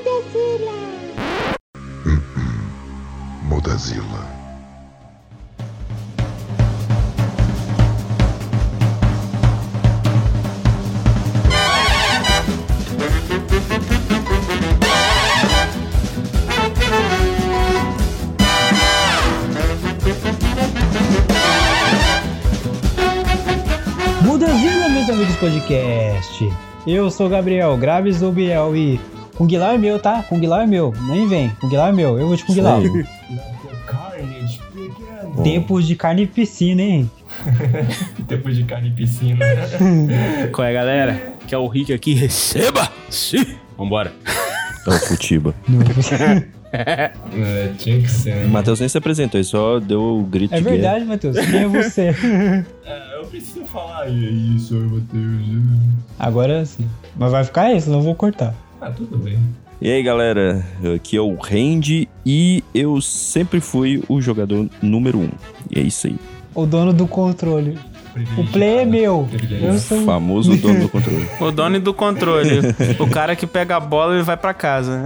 [0.00, 0.72] Mudazila.
[3.42, 4.22] Mudazila.
[24.22, 26.50] Mudazila, meus amigos podcast.
[26.86, 28.98] Eu sou o Gabriel Graves Biel e
[29.40, 30.22] com Guilar é meu, tá?
[30.22, 30.92] Com Guilar é meu.
[31.06, 31.48] Nem vem.
[31.58, 32.18] Com Guilar é meu.
[32.18, 32.92] Eu vou te com pequeno.
[35.42, 37.10] Tempos de carne e piscina, hein?
[38.28, 39.38] Depois de carne e piscina.
[40.52, 41.32] Qual é, galera?
[41.46, 42.12] Que é o Rick aqui.
[42.12, 42.92] Receba!
[43.08, 43.56] Sim!
[43.78, 44.12] Vambora.
[44.86, 45.54] É o Futiba.
[46.70, 47.10] é,
[47.78, 48.34] tinha que ser.
[48.34, 48.46] O né?
[48.46, 51.38] Matheus nem se apresentou, ele só deu o grito É verdade, Matheus.
[51.38, 52.14] Quem é você?
[52.84, 54.06] É, eu preciso falar.
[54.06, 55.62] E aí, senhor Matheus?
[56.18, 56.86] Agora sim.
[57.16, 58.54] Mas vai ficar isso, não vou cortar.
[58.80, 59.38] Ah, tudo bem.
[59.80, 65.30] E aí, galera, aqui é o Randy e eu sempre fui o jogador número um.
[65.70, 66.16] E é isso aí.
[66.54, 67.78] O dono do controle.
[68.36, 69.28] O play é meu.
[69.62, 70.04] Eu sou.
[70.04, 71.28] Famoso dono do controle.
[71.40, 72.60] O dono do controle.
[72.98, 75.02] o cara que pega a bola e vai pra casa.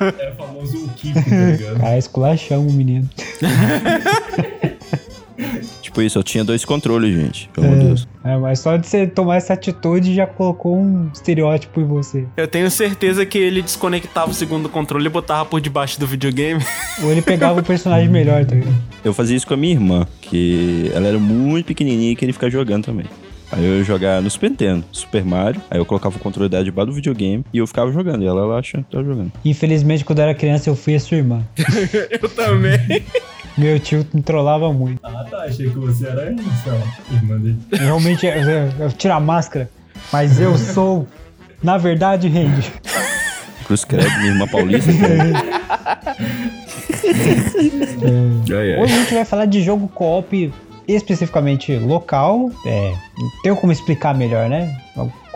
[0.00, 1.80] É o famoso o Keep, tá ligado?
[1.82, 3.08] Ah, esculachão o menino.
[5.82, 7.48] tipo isso, eu tinha dois controles, gente.
[7.52, 8.08] Pelo amor de Deus.
[8.24, 12.26] É, mas só de você tomar essa atitude já colocou um estereótipo em você.
[12.36, 16.64] Eu tenho certeza que ele desconectava o segundo controle e botava por debaixo do videogame.
[17.02, 18.74] Ou ele pegava o personagem melhor, tá ligado?
[19.04, 22.50] Eu fazia isso com a minha irmã, que ela era muito pequenininha e queria ficar
[22.50, 23.06] jogando também.
[23.50, 26.64] Aí eu ia jogar no Super Nintendo, Super Mario, aí eu colocava o controle dela
[26.64, 28.22] debaixo do videogame e eu ficava jogando.
[28.22, 29.32] E ela lá achando que tava jogando.
[29.44, 31.42] Infelizmente, quando eu era criança, eu fui a sua irmã.
[32.20, 33.04] Eu também.
[33.56, 35.00] Meu tio me trollava muito.
[35.02, 35.44] Ah, tá.
[35.44, 37.58] Achei que você era lá, irmã dele.
[37.72, 39.70] Realmente, eu, eu, eu tiro a máscara,
[40.12, 41.06] mas eu sou,
[41.62, 42.70] na verdade, Randy.
[43.64, 44.90] Cruz credo, minha irmã paulista.
[48.52, 48.78] ai.
[48.78, 50.52] Hoje a gente vai falar de jogo co-op
[50.86, 52.50] especificamente local.
[52.64, 54.76] É, não tem como explicar melhor, né?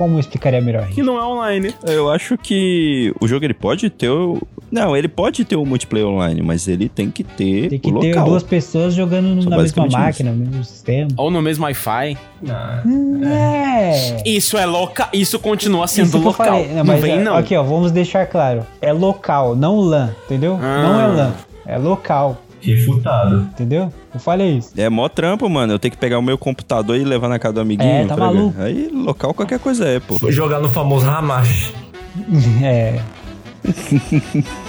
[0.00, 0.86] Como explicaria melhor?
[0.88, 1.74] Que não é online.
[1.86, 4.40] Eu acho que o jogo ele pode ter o...
[4.72, 8.00] Não, ele pode ter o multiplayer online, mas ele tem que ter Tem que o
[8.00, 8.24] ter local.
[8.30, 11.10] duas pessoas jogando Só na mesma máquina, no mesmo sistema.
[11.18, 12.16] Ou no mesmo Wi-Fi.
[12.48, 12.82] Ah,
[13.30, 14.22] É.
[14.24, 15.08] Isso é local.
[15.12, 16.64] Isso continua sendo Isso local.
[16.74, 17.36] Não, mas vem, é- não.
[17.36, 18.64] Aqui, ó, vamos deixar claro.
[18.80, 20.58] É local, não LAN, entendeu?
[20.62, 20.82] Ah.
[20.82, 21.32] Não é LAN,
[21.66, 23.42] é local, refutado.
[23.52, 23.92] entendeu?
[24.12, 24.72] Eu falei isso.
[24.76, 25.72] É mó trampo, mano.
[25.72, 27.88] Eu tenho que pegar o meu computador e levar na casa do amiguinho.
[27.90, 28.34] É, tá ligado?
[28.34, 28.60] maluco.
[28.62, 30.18] Aí, local, qualquer coisa é, pô.
[30.18, 31.72] Vou jogar no famoso Hamash.
[32.62, 33.00] É.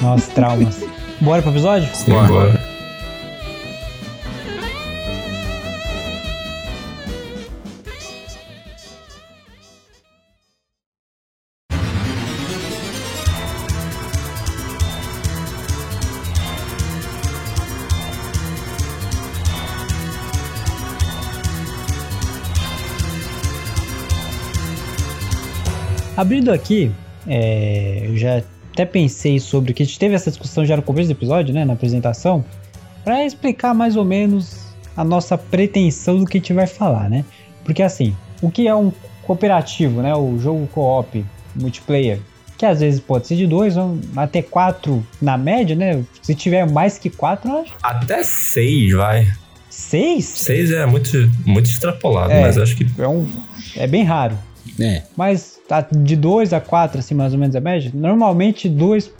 [0.01, 0.83] Nossa, traumas.
[1.19, 1.87] Bora pro episódio?
[2.07, 2.70] Bora.
[26.15, 26.91] Abrindo aqui,
[27.27, 28.41] é, eu já
[28.73, 31.65] até pensei sobre que a gente teve essa discussão já no começo do episódio, né,
[31.65, 32.43] na apresentação,
[33.03, 34.61] para explicar mais ou menos
[34.95, 37.25] a nossa pretensão do que a gente vai falar, né?
[37.63, 38.91] Porque assim, o que é um
[39.23, 42.19] cooperativo, né, o jogo co-op multiplayer,
[42.57, 43.75] que às vezes pode ser de dois
[44.15, 46.03] até quatro na média, né?
[46.21, 47.73] Se tiver mais que quatro, eu acho.
[47.81, 49.27] Até seis, vai.
[49.69, 52.41] Seis Seis é muito, muito extrapolado, É.
[52.41, 53.25] mas acho que é um
[53.75, 54.37] é bem raro.
[54.81, 55.03] É.
[55.15, 57.91] Mas tá de 2 a 4, assim, mais ou menos a média.
[57.93, 59.11] Normalmente, dois,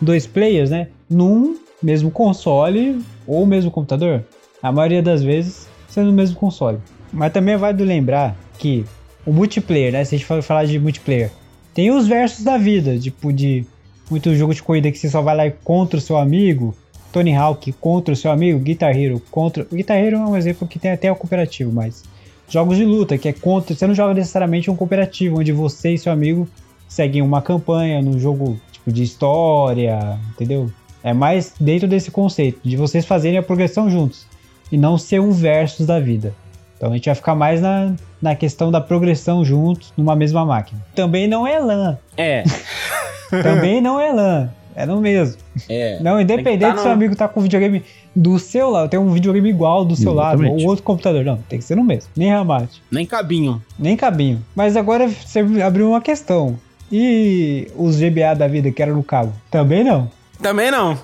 [0.00, 0.88] dois players, né?
[1.08, 4.24] Num mesmo console ou mesmo computador.
[4.62, 6.78] A maioria das vezes sendo no mesmo console.
[7.12, 8.84] Mas também é válido lembrar que
[9.24, 10.04] o multiplayer, né?
[10.04, 11.30] Se a gente for falar de multiplayer,
[11.74, 13.64] tem os versos da vida, tipo de
[14.10, 16.74] muito jogo de corrida que você só vai lá contra o seu amigo.
[17.12, 19.66] Tony Hawk contra o seu amigo, Guitar Hero contra.
[19.70, 22.04] O Guitar Hero é um exemplo que tem até o cooperativo, mas
[22.48, 23.74] jogos de luta, que é contra.
[23.74, 26.48] Você não joga necessariamente um cooperativo, onde você e seu amigo
[26.88, 30.70] seguem uma campanha num jogo tipo de história, entendeu?
[31.02, 34.26] É mais dentro desse conceito, de vocês fazerem a progressão juntos.
[34.70, 36.34] E não ser um versus da vida.
[36.76, 40.80] Então a gente vai ficar mais na, na questão da progressão juntos numa mesma máquina.
[40.94, 41.98] Também não é LAN.
[42.16, 42.44] É.
[43.30, 44.50] Também não é LAN.
[44.74, 45.40] É no mesmo.
[45.68, 45.98] É.
[46.02, 47.82] Não, independente tá se seu no- amigo tá com o videogame
[48.14, 50.64] do seu lado, tem um videogame igual do seu lado, Exatamente.
[50.64, 51.24] ou outro computador.
[51.24, 52.10] Não, tem que ser no mesmo.
[52.16, 53.62] Nem ramate, Nem cabinho.
[53.78, 54.44] nem cabinho.
[54.54, 56.58] Mas agora você abriu uma questão.
[56.90, 59.32] E os GBA da vida que era no cabo?
[59.50, 60.10] Também não.
[60.42, 60.98] Também não.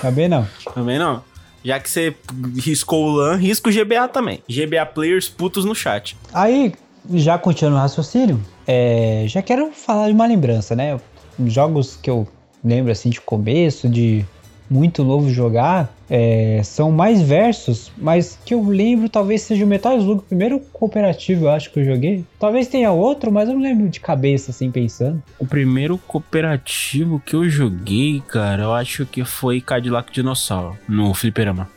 [0.00, 0.46] Também não.
[0.74, 1.22] Também não.
[1.64, 2.14] Já que você
[2.62, 4.40] riscou o LAN, risca o GBA também.
[4.46, 6.14] GBA players putos no chat.
[6.32, 6.74] Aí,
[7.14, 11.00] já continuando o raciocínio, é, já quero falar de uma lembrança, né?
[11.46, 12.28] Jogos que eu
[12.64, 14.24] lembro assim de começo, de
[14.70, 19.96] muito novo jogar, é, são mais versos, mas que eu lembro talvez seja o Metal
[19.98, 22.24] Slug, o primeiro cooperativo eu acho que eu joguei.
[22.38, 25.22] Talvez tenha outro, mas eu não lembro de cabeça assim pensando.
[25.38, 31.68] O primeiro cooperativo que eu joguei, cara, eu acho que foi Cadillac Dinossauro, no Fliperama.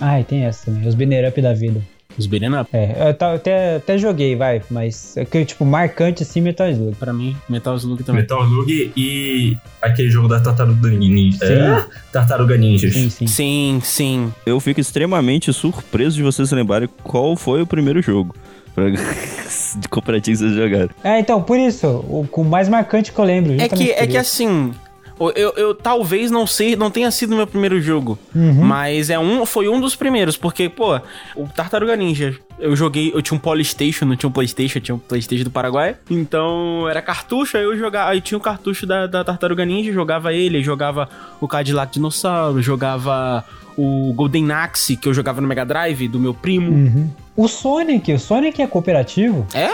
[0.00, 1.80] Ah, e tem essa também, os Banner Up da vida.
[2.18, 2.68] Os beat'em up.
[2.72, 6.96] É, eu até, até joguei, vai, mas é que, tipo, marcante assim, Metal Slug.
[6.96, 8.22] Pra mim, Metal Slug também.
[8.22, 11.38] Metal Slug e aquele jogo da Tartaruga Ninja.
[11.46, 11.52] Sim.
[11.52, 11.84] É?
[12.12, 12.92] Tartaruga Ninjas.
[12.92, 13.26] Sim, sim.
[13.26, 14.32] Sim, sim.
[14.46, 18.34] Eu fico extremamente surpreso de vocês lembrarem qual foi o primeiro jogo
[19.76, 20.90] de cooperativo que vocês jogaram.
[21.02, 23.60] É, então, por isso, o, o mais marcante que eu lembro.
[23.60, 24.72] É que, é que assim,
[25.20, 28.64] eu, eu, talvez não sei, não tenha sido meu primeiro jogo, Uhum.
[28.64, 31.00] mas é um, foi um dos primeiros, porque, pô,
[31.36, 34.94] o Tartaruga Ninja, eu joguei, eu tinha um Polystation, não tinha um Playstation, eu tinha
[34.94, 39.06] um Playstation do Paraguai, então era cartucho, aí eu jogava, aí tinha o cartucho da,
[39.06, 41.08] da Tartaruga Ninja, jogava ele, jogava
[41.40, 43.44] o Cadillac Dinossauro, jogava
[43.76, 46.70] o Golden Axe, que eu jogava no Mega Drive, do meu primo.
[46.70, 47.10] Uhum.
[47.36, 49.46] O Sonic, o Sonic é cooperativo?
[49.52, 49.70] É?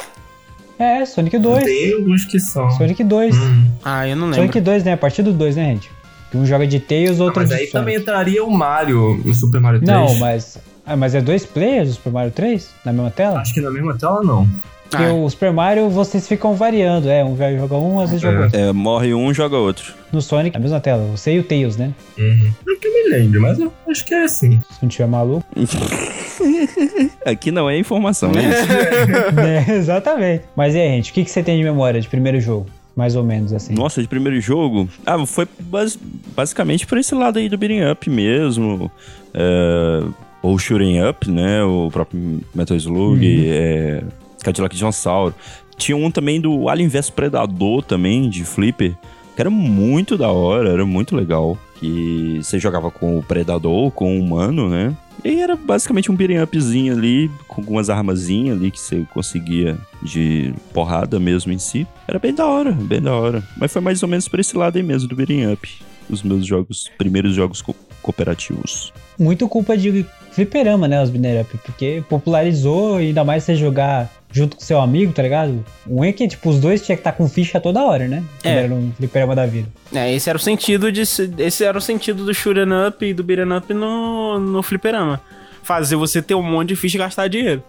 [0.80, 1.62] É, Sonic 2.
[1.64, 2.70] Tem alguns que são.
[2.70, 3.36] Sonic 2.
[3.36, 3.64] Hum.
[3.84, 4.40] Ah, eu não lembro.
[4.40, 4.94] Sonic 2, né?
[4.94, 5.90] A partir do 2, né, gente?
[6.30, 7.72] Que um joga de Tails, outro Mas de aí Sonic.
[7.72, 9.90] também entraria o Mario no Super Mario 3.
[9.92, 10.58] Não, mas.
[10.86, 12.70] Ah, mas é dois players o Super Mario 3?
[12.84, 13.40] Na mesma tela?
[13.40, 14.48] Acho que na mesma tela não.
[14.88, 15.12] Porque Ah.
[15.12, 18.58] o Super Mario vocês ficam variando, é, um vai jogar um, às vezes joga outro.
[18.58, 19.92] É, morre um, joga outro.
[20.10, 21.92] No Sonic, na mesma tela, você e o Tails, né?
[22.18, 22.50] Uhum.
[22.66, 24.60] Não que eu me lembro, mas eu acho que é assim.
[24.70, 25.44] Se não tiver maluco.
[27.24, 29.70] Aqui não é informação, é isso.
[29.72, 30.44] é, exatamente.
[30.56, 32.66] Mas e aí, gente, o que, que você tem de memória de primeiro jogo?
[32.96, 33.74] Mais ou menos assim.
[33.74, 34.88] Nossa, de primeiro jogo.
[35.06, 35.98] Ah, foi bas-
[36.36, 38.90] basicamente por esse lado aí do beating up mesmo.
[39.32, 40.02] É,
[40.42, 41.62] ou shooting up, né?
[41.62, 44.02] O próprio Metal Slug, é,
[44.42, 45.34] Cadillac Dinossauro.
[45.76, 48.94] Tinha um também do Alien vs Predador também, de Flipper.
[49.34, 51.56] Que era muito da hora, era muito legal.
[51.76, 54.94] Que você jogava com o Predador, com o humano, né?
[55.24, 60.52] E era basicamente um beating upzinho ali, com algumas armazinhas ali que você conseguia de
[60.72, 61.86] porrada mesmo em si.
[62.08, 63.42] Era bem da hora, bem da hora.
[63.56, 65.68] Mas foi mais ou menos por esse lado aí mesmo do beating up.
[66.08, 68.92] Os meus jogos, primeiros jogos co- cooperativos.
[69.20, 74.08] Muito culpa de fliperama, né, os Binary Up, porque popularizou e ainda mais você jogar
[74.32, 75.64] junto com seu amigo, tá ligado?
[75.88, 78.22] Um é que, tipo, os dois tinha que estar com ficha toda hora, né?
[78.44, 78.50] É.
[78.50, 79.68] Era no fliperama da vida.
[79.92, 83.12] É, esse era o sentido de se- esse era o sentido do shooting up e
[83.12, 85.20] do beat'em up no, no fliperama.
[85.64, 87.62] Fazer você ter um monte de ficha e gastar dinheiro.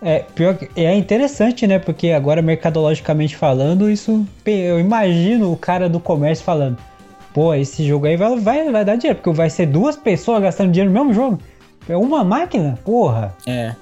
[0.00, 1.78] É, pior que é interessante, né?
[1.78, 4.26] Porque agora, mercadologicamente falando, isso.
[4.44, 6.76] Eu imagino o cara do comércio falando:
[7.32, 10.70] pô, esse jogo aí vai, vai, vai dar dinheiro, porque vai ser duas pessoas gastando
[10.70, 11.38] dinheiro no mesmo jogo.
[11.88, 12.78] É uma máquina?
[12.84, 13.34] Porra.
[13.46, 13.74] É.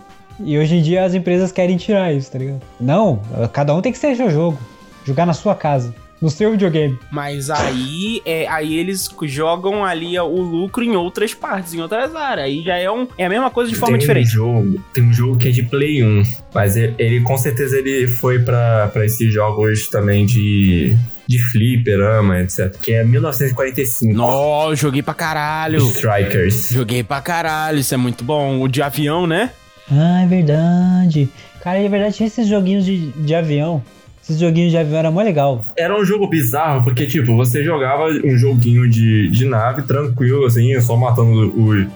[0.42, 2.62] E hoje em dia as empresas querem tirar isso, tá ligado?
[2.80, 3.20] Não,
[3.52, 4.58] cada um tem que ser seu jogo.
[5.04, 6.98] Jogar na sua casa, no seu videogame.
[7.10, 12.46] Mas aí, é, aí eles jogam ali o lucro em outras partes, em outras áreas.
[12.46, 14.28] Aí já é, um, é a mesma coisa de forma tem diferente.
[14.28, 16.22] Um jogo, tem um jogo que é de Play 1,
[16.54, 20.96] mas ele, ele, com certeza ele foi pra, pra esses jogos também de,
[21.30, 22.76] de fliperama, etc.
[22.82, 24.12] Que é 1945.
[24.12, 25.78] Nossa, joguei pra caralho.
[25.78, 26.70] Strikers.
[26.72, 28.60] Joguei pra caralho, isso é muito bom.
[28.60, 29.52] O de avião, né?
[29.88, 31.28] Ah, é verdade.
[31.62, 33.80] Cara, é verdade, tinha esses joguinhos de, de avião.
[34.20, 35.64] Esses joguinhos de avião era mó legal.
[35.76, 40.78] Era um jogo bizarro, porque, tipo, você jogava um joguinho de, de nave tranquilo, assim,
[40.80, 41.86] só matando os,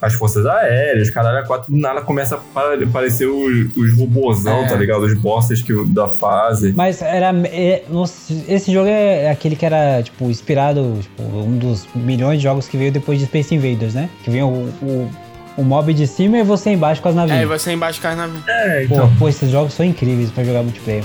[0.00, 4.64] as forças aéreas, caralho, a quatro, do nada começa a pa- aparecer os, os robôzão,
[4.64, 4.68] É.
[4.68, 5.02] tá ligado?
[5.02, 6.72] Os bosses que, da fase.
[6.76, 7.32] Mas era.
[7.46, 12.44] é, nossa, esse jogo é aquele que era, tipo, inspirado, tipo, um dos milhões de
[12.44, 14.08] jogos que veio depois de Space Invaders, né?
[14.22, 14.46] Que vem o,
[14.82, 15.10] o,
[15.56, 17.48] o mob de cima e você embaixo com as É, e navinhas.
[17.48, 18.28] você embaixo cai na.
[18.48, 19.12] É, Pô, então.
[19.18, 21.02] pô, esses jogos são incríveis pra jogar multiplayer.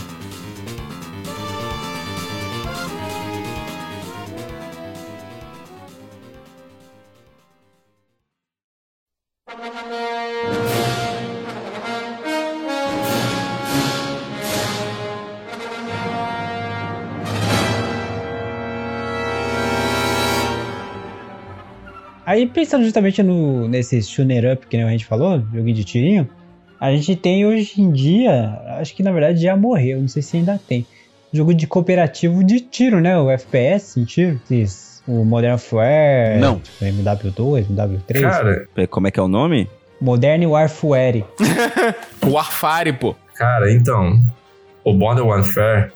[22.34, 26.28] Aí pensando justamente no, nesse Shooter Up que nem a gente falou, joguinho de tirinho,
[26.80, 30.38] a gente tem hoje em dia, acho que na verdade já morreu, não sei se
[30.38, 30.84] ainda tem,
[31.32, 33.18] jogo de cooperativo de tiro, né?
[33.20, 34.42] O FPS em tiro.
[34.50, 36.60] Esses, o Modern Warfare, Não.
[36.60, 38.22] tipo, MW2, MW3.
[38.22, 39.70] Cara, É, Como é que é o nome?
[40.02, 41.24] Modern Warfare.
[42.26, 43.16] O Warfare, pô.
[43.36, 44.20] cara, então,
[44.84, 45.92] o Modern Warfare,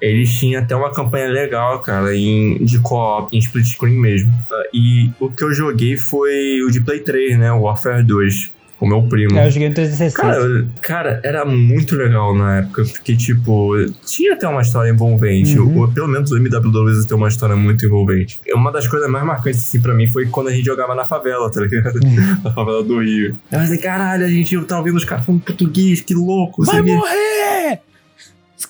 [0.00, 4.32] eles tinham até uma campanha legal, cara, em, de co-op, em split screen mesmo.
[4.72, 7.52] E o que eu joguei foi o de Play 3, né?
[7.52, 8.60] O Warfare 2.
[8.80, 9.38] com meu primo.
[9.38, 10.22] É, eu joguei no 360.
[10.22, 13.74] Cara, cara, era muito legal na época, porque, tipo,
[14.06, 15.58] tinha até uma história envolvente.
[15.58, 15.80] Uhum.
[15.80, 18.40] Ou, pelo menos o MW2 tem uma história muito envolvente.
[18.54, 21.50] Uma das coisas mais marcantes, assim, pra mim foi quando a gente jogava na favela,
[21.52, 21.96] tá ligado?
[22.02, 22.40] Uhum.
[22.42, 23.36] na favela do Rio.
[23.52, 26.64] Eu falei, caralho, a gente tá ouvindo os caras falando português, que louco.
[26.64, 27.80] Vai o morrer!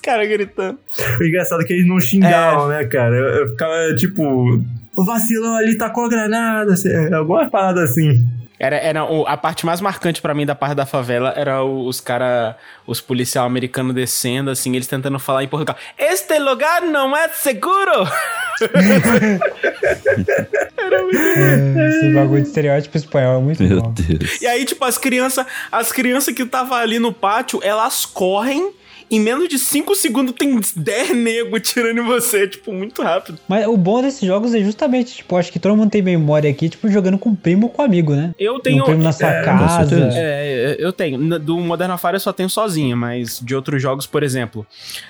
[0.01, 0.79] Caras gritando.
[1.19, 2.79] O engraçado é que eles não xingavam, É.
[2.83, 3.15] né, cara?
[3.15, 4.61] Eu, eu ficava, tipo,
[4.95, 8.25] o vacilão ali tacou a granada, assim, alguma parada assim.
[8.59, 11.87] Era, era o- a parte mais marcante pra mim da parte da favela era o-
[11.87, 12.55] os cara,
[12.85, 15.75] os policial americanos descendo, assim, eles tentando falar em Portugal.
[15.97, 18.07] Este lugar não é seguro!
[20.83, 23.93] É, Esse bagulho de estereótipo espanhol é muito Meu bom.
[23.93, 24.41] Deus.
[24.41, 28.71] E aí, tipo, as crianças, as crianças que estavam ali no pátio, elas correm.
[29.11, 33.37] Em menos de 5 segundos tem 10 nego tirando em você, tipo, muito rápido.
[33.47, 36.69] Mas o bom desses jogos é justamente, tipo, acho que todo mundo tem memória aqui,
[36.69, 38.33] tipo, jogando com primo ou com amigo, né?
[38.39, 38.83] Eu tenho.
[38.83, 39.89] um primo na sua é, casa.
[39.89, 40.17] certeza.
[40.17, 41.39] É, eu tenho.
[41.39, 44.65] Do Modern Warfare eu só tenho sozinha, mas de outros jogos, por exemplo,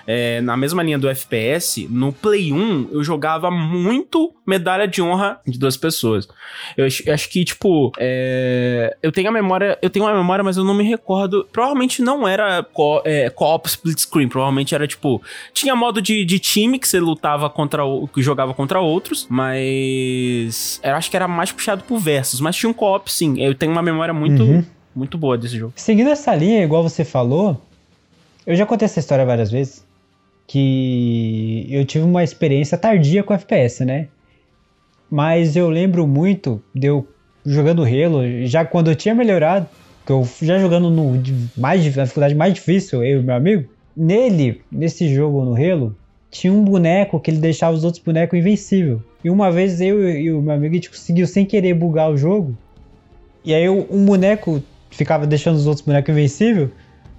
[0.07, 5.39] é, na mesma linha do FPS, no Play 1 eu jogava muito medalha de honra
[5.45, 6.27] de duas pessoas.
[6.75, 10.43] Eu acho, eu acho que, tipo, é, eu tenho a memória, eu tenho uma memória,
[10.43, 11.47] mas eu não me recordo.
[11.51, 15.21] Provavelmente não era co- é, co-op split screen, provavelmente era tipo.
[15.53, 18.07] Tinha modo de, de time que você lutava contra o.
[18.07, 20.79] que jogava contra outros, mas.
[20.83, 23.39] Eu acho que era mais puxado por versus, mas tinha um co-op sim.
[23.41, 24.43] Eu tenho uma memória muito.
[24.43, 24.63] Uhum.
[24.93, 25.71] Muito boa desse jogo.
[25.77, 27.61] Seguindo essa linha, igual você falou,
[28.45, 29.85] eu já contei essa história várias vezes,
[30.45, 34.09] que eu tive uma experiência tardia com FPS, né?
[35.09, 37.07] Mas eu lembro muito de eu
[37.45, 39.65] jogando Halo, já quando eu tinha melhorado,
[40.05, 41.21] que eu já jogando no
[41.55, 45.95] mais, na dificuldade mais difícil, eu e meu amigo, nele, nesse jogo no Halo,
[46.29, 49.01] tinha um boneco que ele deixava os outros bonecos invencível.
[49.23, 52.17] E uma vez eu e o meu amigo a gente conseguiu sem querer bugar o
[52.17, 52.57] jogo.
[53.43, 56.71] E aí um boneco ficava deixando os outros bonecos invencível.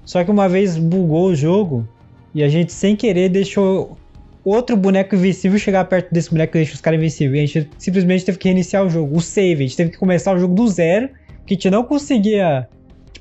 [0.04, 1.86] Só que uma vez bugou o jogo
[2.34, 3.96] e a gente sem querer deixou
[4.44, 7.38] outro boneco invencível chegar perto desse boneco que deixa os caras invencíveis.
[7.38, 9.64] E a gente simplesmente teve que reiniciar o jogo, o save.
[9.64, 12.68] A gente teve que começar o jogo do zero, porque a gente não conseguia.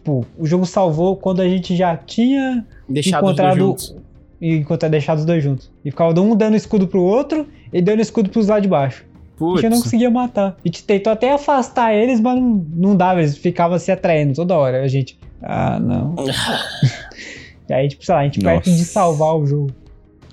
[0.01, 3.95] Tipo, o jogo salvou quando a gente já tinha Deixado os dois encontrado juntos.
[4.41, 5.71] e encontrar deixado os dois juntos.
[5.85, 9.05] E ficava um dando escudo pro outro e dando escudo pros lá de baixo.
[9.39, 9.83] A gente não Putz.
[9.83, 10.57] conseguia matar.
[10.57, 14.57] A gente tentou até afastar eles, mas não, não dava, eles ficavam se atraindo toda
[14.57, 14.81] hora.
[14.81, 16.15] A gente, ah, não.
[17.69, 18.55] e aí, tipo, sei lá, a gente Nossa.
[18.55, 19.71] perto de salvar o jogo.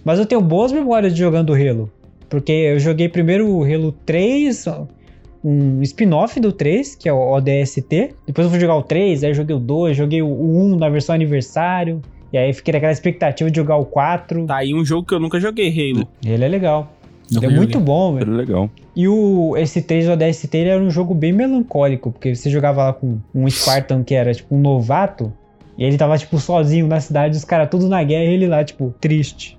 [0.03, 1.91] Mas eu tenho boas memórias de jogando Halo.
[2.29, 4.67] Porque eu joguei primeiro o Halo 3,
[5.43, 8.15] um spin-off do 3, que é o ODST.
[8.27, 11.15] Depois eu fui jogar o 3, aí joguei o 2, joguei o 1 na versão
[11.15, 12.01] aniversário.
[12.33, 14.47] E aí fiquei naquela expectativa de jogar o 4.
[14.47, 16.07] Tá aí um jogo que eu nunca joguei, Halo.
[16.25, 16.93] Ele é legal.
[17.31, 18.31] Ele é muito bom, velho.
[18.31, 18.71] Era legal.
[18.97, 23.19] E o S3 ODST ele era um jogo bem melancólico, porque você jogava lá com
[23.35, 25.33] um Spartan que era tipo um novato,
[25.77, 28.65] e ele tava tipo sozinho na cidade, os caras todos na guerra e ele lá,
[28.65, 29.57] tipo, triste.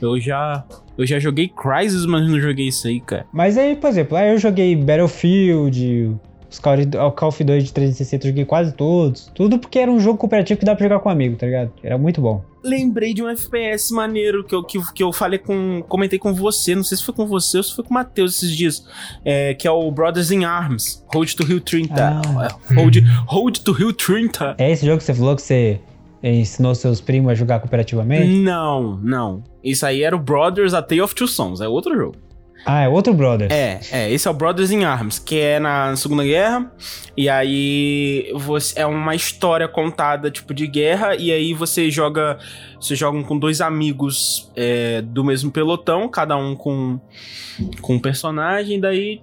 [0.00, 0.64] Eu já.
[1.00, 3.26] Eu já joguei Crysis, mas não joguei isso aí, cara.
[3.32, 6.16] Mas aí, por exemplo, aí eu joguei Battlefield,
[6.50, 9.30] os Call of- o Call of Duty de 360 eu joguei quase todos.
[9.34, 11.72] Tudo porque era um jogo cooperativo que dá pra jogar com amigo, tá ligado?
[11.82, 12.44] Era muito bom.
[12.62, 15.82] Lembrei de um FPS maneiro que eu, que, que eu falei com.
[15.88, 16.74] Comentei com você.
[16.74, 18.84] Não sei se foi com você ou se foi com o Matheus esses dias.
[19.24, 21.02] é, que é o Brothers in Arms.
[21.14, 21.94] Hold to Hill 30.
[21.96, 22.48] Ah.
[22.70, 22.96] É, Hold,
[23.28, 24.56] Hold to Hill 30.
[24.58, 25.80] É esse jogo que você falou que você
[26.22, 28.38] ensinou seus primos a jogar cooperativamente?
[28.40, 29.42] Não, não.
[29.62, 31.60] Isso aí era o Brothers A Tale of Two Sons.
[31.60, 32.16] É outro jogo.
[32.64, 33.50] Ah, é outro brother.
[33.50, 36.70] É, é, esse é o Brothers in Arms, que é na Segunda Guerra,
[37.16, 42.38] e aí você é uma história contada, tipo, de guerra, e aí você joga,
[42.78, 47.00] você joga com dois amigos é, do mesmo pelotão, cada um com,
[47.80, 49.22] com um personagem, daí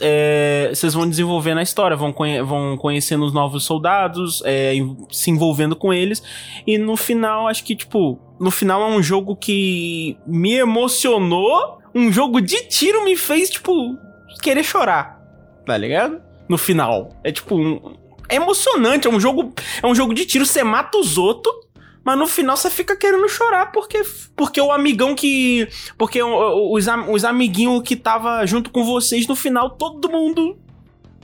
[0.00, 4.72] é, vocês vão desenvolvendo a história, vão, conhe- vão conhecendo os novos soldados, é,
[5.10, 6.22] se envolvendo com eles,
[6.66, 12.10] e no final, acho que, tipo, no final é um jogo que me emocionou, um
[12.12, 13.96] jogo de tiro me fez, tipo,
[14.42, 15.20] querer chorar,
[15.64, 16.20] tá ligado?
[16.48, 17.10] No final.
[17.22, 17.94] É tipo, um-
[18.28, 21.54] é emocionante, é um jogo, é um jogo de tiro, você mata os outros,
[22.04, 24.02] mas no final você fica querendo chorar porque,
[24.36, 25.68] porque o amigão que.
[25.96, 30.56] Porque os, os amiguinhos que tava junto com vocês, no final todo mundo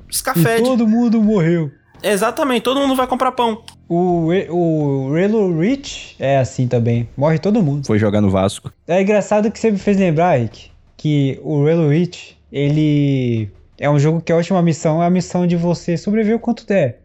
[0.08, 0.62] E escafede.
[0.64, 1.70] todo mundo morreu.
[2.02, 3.62] Exatamente, todo mundo vai comprar pão.
[3.86, 7.08] O, o Halo Reach é assim também.
[7.16, 7.86] Morre todo mundo.
[7.86, 8.72] Foi jogar no Vasco.
[8.88, 13.98] É engraçado que você me fez lembrar, Rick, que o Halo Reach, ele é um
[13.98, 17.00] jogo que a última missão é a missão de você sobreviver o quanto der.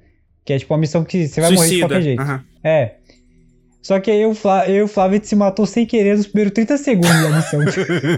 [0.46, 2.22] Que é tipo uma missão que você vai morrer de qualquer jeito.
[2.22, 2.44] Aham.
[2.64, 2.96] É.
[3.86, 4.36] Só que aí eu,
[4.68, 7.30] eu e o Flávio a gente se matou sem querer nos primeiros 30 segundos da
[7.30, 7.60] missão.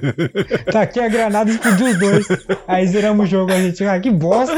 [0.72, 2.26] tá aqui a granada explodiu os dois.
[2.66, 4.56] Aí zeramos o jogo, a gente, ah, que bosta.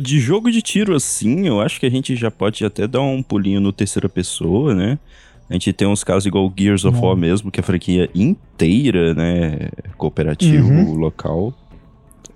[0.00, 3.20] De jogo de tiro assim, eu acho que a gente já pode até dar um
[3.20, 4.96] pulinho no terceira pessoa, né?
[5.50, 8.08] A gente tem uns casos igual o Gears of War mesmo, que é a franquia
[8.14, 9.70] inteira, né?
[9.96, 10.94] Cooperativo Uhum.
[10.94, 11.52] local.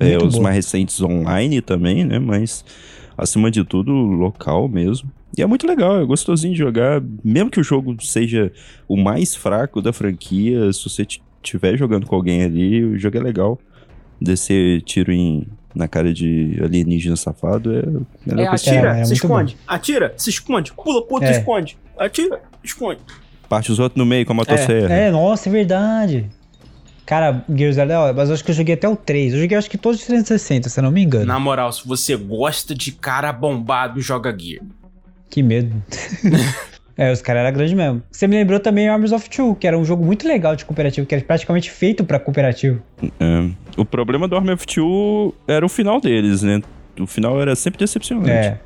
[0.00, 0.42] É, os boa.
[0.42, 2.18] mais recentes online também, né?
[2.18, 2.64] Mas
[3.16, 5.08] acima de tudo, local mesmo.
[5.36, 7.02] E é muito legal, é gostosinho de jogar.
[7.24, 8.52] Mesmo que o jogo seja
[8.86, 11.06] o mais fraco da franquia, se você
[11.42, 13.58] estiver jogando com alguém ali, o jogo é legal.
[14.20, 19.56] Descer tiro em, na cara de alienígena safado é, É, atira, É, é se esconde.
[19.66, 20.72] Atira, se esconde.
[20.72, 21.32] Pula, pula, É.
[21.32, 21.78] se esconde.
[21.98, 23.00] Atira, esconde.
[23.48, 24.92] Parte os outros no meio com a motosserra.
[24.94, 26.30] É, nossa, é verdade.
[27.04, 29.34] Cara, Gears é da hora, mas eu acho que eu joguei até o 3.
[29.34, 31.26] Eu joguei acho que todos os 360, se eu não me engano.
[31.26, 34.62] Na moral, se você gosta de cara bombado, joga Gear.
[35.32, 35.74] Que medo.
[36.94, 38.02] é, os caras eram grandes mesmo.
[38.10, 41.06] Você me lembrou também Arms of Two, que era um jogo muito legal de cooperativo,
[41.06, 42.82] que era praticamente feito pra cooperativo.
[43.18, 43.48] É.
[43.78, 46.60] O problema do Army of Two era o final deles, né?
[47.00, 48.30] O final era sempre decepcionante.
[48.30, 48.60] É.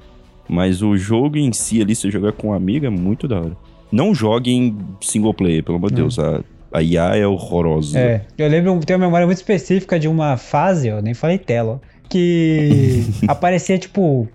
[0.48, 3.56] Mas o jogo em si ali, você jogar com um amigo, é muito da hora.
[3.92, 6.18] Não jogue em single player, pelo amor de Deus.
[6.18, 6.42] A,
[6.72, 7.96] a IA é horrorosa.
[7.96, 8.22] É.
[8.36, 11.86] Eu lembro, tenho uma memória muito específica de uma fase, eu nem falei tela, ó,
[12.08, 14.28] que aparecia, tipo,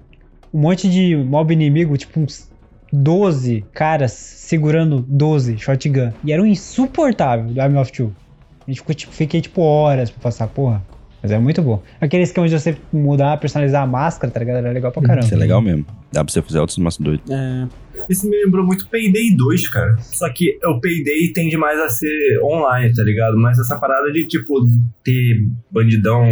[0.54, 2.50] um monte de mob inimigo, tipo uns
[2.92, 6.12] 12 caras segurando 12 shotgun.
[6.24, 8.14] E era um insuportável do Army of Two.
[8.68, 10.84] A gente ficou, tipo, fiquei, tipo, horas pra passar, porra.
[11.22, 11.82] Mas é muito bom.
[12.00, 14.58] Aquele esquema de você mudar, personalizar a máscara, tá ligado?
[14.58, 15.26] Era legal pra caramba.
[15.26, 15.86] Isso é legal mesmo.
[16.12, 17.30] Dá pra você fazer altos maços doidos.
[17.30, 17.68] É.
[18.10, 19.98] Isso me lembrou muito Payday 2, cara.
[20.00, 23.38] Só que o Payday tende mais a ser online, tá ligado?
[23.38, 24.68] Mas essa parada de, tipo,
[25.04, 26.26] ter bandidão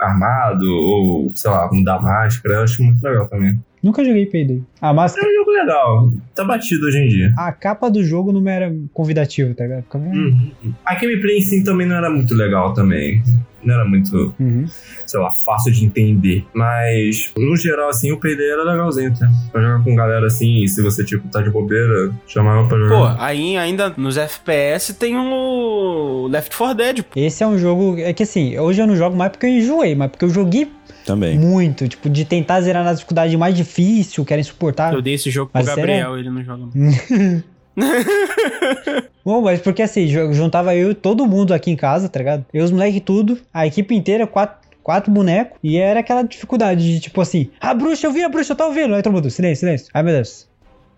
[0.00, 3.58] armado ou, sei lá, mudar a máscara, eu acho muito legal também.
[3.82, 4.62] Nunca joguei Payday.
[4.80, 5.26] A É máscara.
[5.26, 6.12] um jogo legal.
[6.34, 7.32] Tá batido hoje em dia.
[7.38, 9.82] A capa do jogo não era convidativa, tá ligado?
[9.84, 10.50] Ficava- Uhum.
[10.84, 13.22] A gameplay em si também não era muito legal também.
[13.64, 14.66] Não era muito, Uhum.
[15.06, 16.44] sei lá, fácil de entender.
[16.54, 19.28] Mas, no geral, assim, o Payday era legalzinho, tá?
[19.52, 22.84] Pra jogar com galera assim, e se você, tipo, tá de bobeira, chamava pra Pô,
[22.88, 23.16] jogar.
[23.18, 27.02] aí ainda nos FPS tem o Left 4 Dead.
[27.02, 27.18] pô.
[27.20, 27.96] Esse é um jogo.
[27.98, 30.70] É que assim, hoje eu não jogo mais porque eu enjoei, mas porque eu joguei
[31.04, 31.38] Também.
[31.38, 31.86] muito.
[31.88, 34.98] Tipo, de tentar zerar na dificuldade mais difícil, que era insuportável.
[34.98, 35.76] Eu dei esse jogo pro Mas será?
[35.86, 36.64] Gabriel, ele não joga.
[36.64, 36.70] não.
[39.24, 42.46] Bom, mas porque assim, ju- juntava eu todo mundo aqui em casa, tá ligado?
[42.52, 47.00] Eu, os moleques tudo, a equipe inteira, quatro, quatro bonecos, e era aquela dificuldade de
[47.00, 48.94] tipo assim, a bruxa, eu vi a bruxa, eu tô ouvindo.
[48.94, 49.88] Aí todo mundo, silêncio, silêncio.
[49.94, 50.49] Ai meu Deus.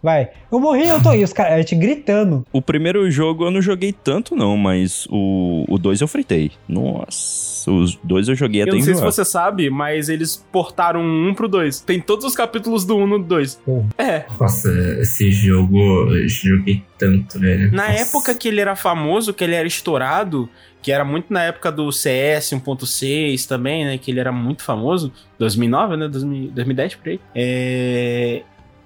[0.03, 1.13] Vai, eu morri, eu tô.
[1.13, 2.45] E os caras, a gente gritando.
[2.53, 6.51] O primeiro jogo eu não joguei tanto, não, mas o 2 dois eu fritei.
[6.67, 11.03] Nossa, os dois eu joguei Eu até não sei se você sabe, mas eles portaram
[11.03, 11.81] um pro 2.
[11.81, 13.55] Tem todos os capítulos do 1 um no 2.
[13.57, 13.89] Porra.
[13.99, 14.25] É.
[14.41, 15.79] Nossa, esse jogo
[16.15, 17.71] eu joguei tanto, velho.
[17.73, 18.01] Na Nossa.
[18.01, 20.49] época que ele era famoso, que ele era estourado,
[20.81, 23.99] que era muito na época do CS 1.6 também, né?
[23.99, 25.13] Que ele era muito famoso.
[25.39, 26.09] 2009, né?
[26.09, 27.21] 2000, 2010 por aí.
[27.35, 28.43] É.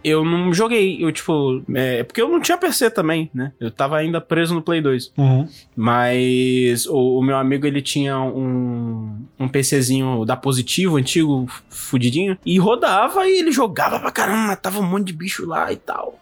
[0.09, 1.65] Eu não joguei, eu tipo.
[1.75, 3.51] É, porque eu não tinha PC também, né?
[3.59, 5.13] Eu tava ainda preso no Play 2.
[5.19, 5.49] Aham.
[5.75, 12.57] Mas o, o meu amigo, ele tinha um, um PCzinho da Positivo, antigo, fudidinho, e
[12.57, 16.17] rodava e ele jogava pra caramba, matava um monte de bicho lá e tal.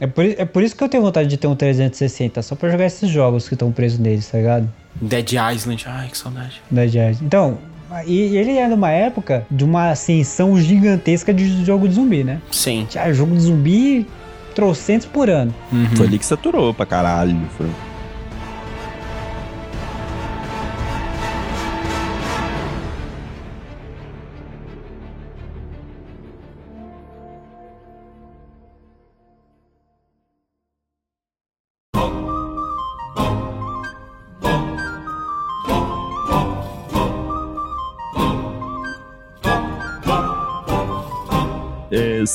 [0.00, 2.70] É por, é por isso que eu tenho vontade de ter um 360, só pra
[2.70, 4.72] jogar esses jogos que estão presos neles, tá ligado?
[4.94, 6.62] Dead Island, ai que saudade.
[6.70, 7.20] Da Jazz.
[7.20, 7.58] Então,
[8.06, 12.40] e, e ele é numa época de uma ascensão gigantesca de jogo de zumbi, né?
[12.50, 12.86] Sim.
[12.88, 14.06] Tinha jogo de zumbi
[14.54, 15.54] trocentos por ano.
[15.70, 15.86] Uhum.
[15.96, 17.36] Foi ali que saturou pra caralho.
[17.56, 17.68] Foi.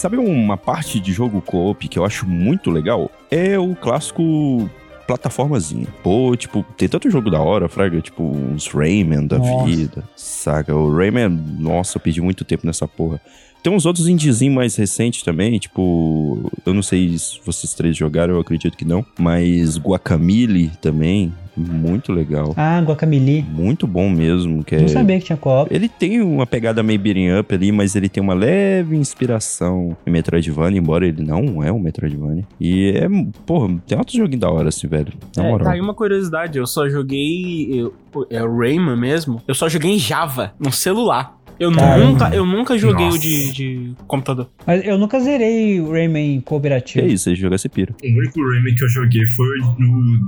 [0.02, 3.12] Sabe uma parte de jogo co-op que eu acho muito legal?
[3.30, 4.68] É o clássico
[5.06, 5.88] plataformazinho.
[6.02, 9.66] Pô, tipo, tem tanto jogo da hora, Fraga, tipo, uns Rayman da Nossa.
[9.66, 10.76] vida, saca?
[10.76, 13.22] O Rayman, nossa, eu perdi muito tempo nessa porra.
[13.64, 18.34] Tem uns outros indiezinhos mais recentes também, tipo, eu não sei se vocês três jogaram,
[18.34, 22.54] eu acredito que não, mas Guacamole também, muito legal.
[22.58, 23.44] Ah, Guacamole.
[23.44, 24.82] Muito bom mesmo, que é...
[24.82, 25.74] Não sabia que tinha co-op.
[25.74, 30.12] Ele tem uma pegada meio beating up ali, mas ele tem uma leve inspiração em
[30.12, 32.46] Metroidvania, embora ele não é um Metroidvania.
[32.60, 33.08] E é,
[33.46, 35.14] porra, tem outro joguinho da hora, assim, velho.
[35.36, 35.66] Na É, moral.
[35.68, 37.70] tá aí uma curiosidade, eu só joguei.
[37.72, 37.94] Eu,
[38.30, 39.42] é o Rayman mesmo.
[39.48, 41.38] Eu só joguei em Java, no celular.
[41.62, 42.06] Eu Caramba.
[42.06, 43.18] nunca, eu nunca joguei Nossa.
[43.18, 44.50] o de, de computador.
[44.66, 47.06] Mas eu nunca zerei o Rayman cooperativo.
[47.06, 47.94] é isso, você joga esse pira.
[48.04, 50.20] O único Rayman que eu joguei foi no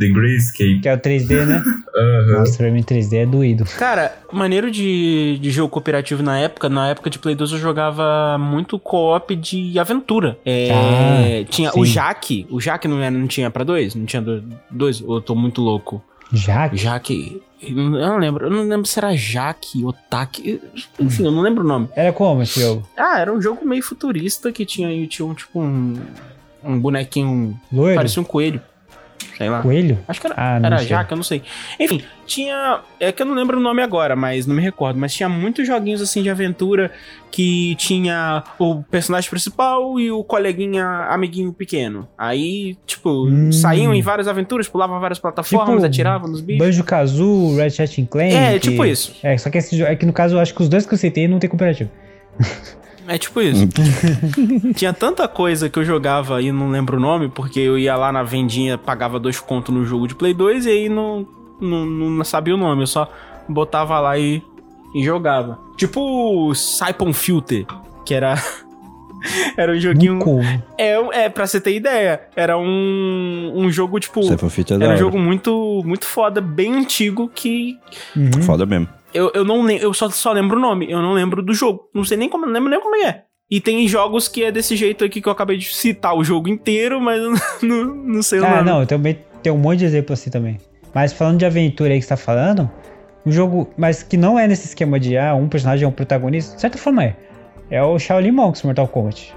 [0.00, 0.80] The Grayscape.
[0.80, 1.62] Que é o 3D, né?
[1.94, 2.38] Aham.
[2.40, 3.64] Nossa, mim 3D é doído.
[3.78, 8.36] Cara, maneiro de, de jogo cooperativo na época, na época de Play 2 eu jogava
[8.38, 10.38] muito co-op de aventura.
[10.44, 11.80] É, Ah, tinha sim.
[11.80, 13.94] o Jaque, o Jaque não, era, não tinha pra dois?
[13.94, 15.00] Não tinha do- dois?
[15.02, 16.02] Ou eu tô muito louco?
[16.32, 16.68] Já?
[16.74, 20.60] Jaque, eu não lembro, eu não lembro se era Jaque ou Taki,
[20.98, 21.88] enfim, eu não lembro o nome.
[21.94, 22.88] Era como esse jogo?
[22.96, 25.98] Ah, era um jogo meio futurista que tinha, tinha um, tipo um,
[26.64, 27.96] um bonequinho, Loiro?
[27.96, 28.60] parecia um coelho,
[29.36, 29.62] sei lá.
[29.62, 29.98] Coelho?
[30.08, 30.78] Acho que era, Ah, não era.
[30.78, 31.42] Jaque, eu não sei.
[31.78, 32.80] Enfim, tinha.
[32.98, 34.98] É que eu não lembro o nome agora, mas não me recordo.
[34.98, 36.90] Mas tinha muitos joguinhos assim de aventura
[37.30, 42.08] que tinha o personagem principal e o coleguinha amiguinho pequeno.
[42.18, 43.52] Aí, tipo, Hum.
[43.52, 46.66] saíam em várias aventuras, pulavam várias plataformas, Tipo, atiravam nos bichos.
[46.66, 48.34] Banjo Kazoo, Red Hat Clank.
[48.34, 49.14] É, tipo isso.
[49.22, 49.82] É, só que esse.
[49.82, 51.90] É que no caso eu acho que os dois que eu citei não tem cooperativo.
[53.10, 53.68] É tipo isso.
[54.76, 58.12] Tinha tanta coisa que eu jogava e não lembro o nome, porque eu ia lá
[58.12, 61.26] na vendinha, pagava dois contos no jogo de Play 2 e aí não,
[61.60, 62.82] não, não sabia o nome.
[62.82, 63.10] Eu só
[63.48, 64.40] botava lá e,
[64.94, 65.58] e jogava.
[65.76, 67.66] Tipo o Saipon Filter,
[68.06, 68.40] que era.
[69.58, 70.20] era um joguinho.
[70.78, 74.20] É, é, pra você ter ideia, era um, um jogo, tipo.
[74.20, 77.76] Da Era um jogo muito, muito foda, bem antigo, que
[78.16, 78.42] Uhum.
[78.42, 78.99] Foda mesmo.
[79.14, 81.88] Eu, eu não lembro, eu só, só lembro o nome, eu não lembro do jogo.
[81.94, 83.24] Não sei nem como, não lembro nem como é.
[83.50, 86.48] E tem jogos que é desse jeito aqui que eu acabei de citar o jogo
[86.48, 87.30] inteiro, mas eu
[87.62, 88.62] não, não, não sei o Ah, nome.
[88.70, 90.58] não, eu também tem um monte de exemplo assim também.
[90.94, 92.70] Mas falando de aventura aí que você tá falando,
[93.26, 96.54] um jogo, mas que não é nesse esquema de ah, um personagem é um protagonista,
[96.54, 97.16] de certa forma é.
[97.70, 99.34] É o Shaolin Monks Mortal Kombat.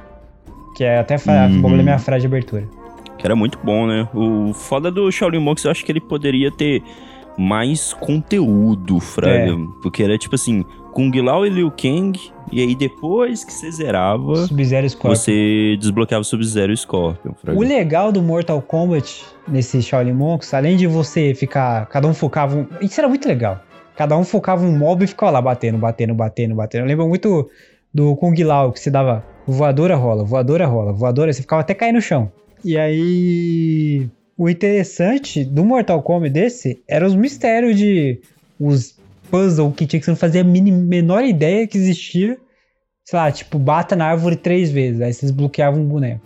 [0.76, 1.62] Que é até Uhum.
[1.62, 2.68] bagulho da minha frase de abertura.
[3.18, 4.08] Que era muito bom, né?
[4.14, 6.82] O foda do Shaolin Monks, eu acho que ele poderia ter
[7.38, 9.52] mais conteúdo, Fraga.
[9.52, 9.82] É.
[9.82, 12.20] Porque era tipo assim, Kung Lao e Liu Kang,
[12.52, 15.16] e aí depois que você zerava, Sub-Zero Scorpion.
[15.16, 17.58] você desbloqueava o Sub-Zero Scorpion, Fraga.
[17.58, 21.88] O legal do Mortal Kombat nesse Shaolin Monks, além de você ficar.
[21.88, 22.68] Cada um focava um.
[22.82, 23.62] Isso era muito legal.
[23.96, 26.82] Cada um focava um mob e ficava lá batendo, batendo, batendo, batendo.
[26.82, 27.50] Eu lembro muito
[27.94, 31.92] do Kung Lao, que se dava voadora rola, voadora rola, voadora, você ficava até cair
[31.92, 32.32] no chão.
[32.64, 34.10] E aí.
[34.38, 38.20] O interessante do Mortal Kombat desse eram os mistérios de.
[38.60, 38.96] Os
[39.30, 42.38] puzzles que tinha que você não fazia a menor ideia que existia.
[43.06, 45.02] Sei lá, tipo, bata na árvore três vezes.
[45.02, 46.22] Aí você desbloqueava um boneco.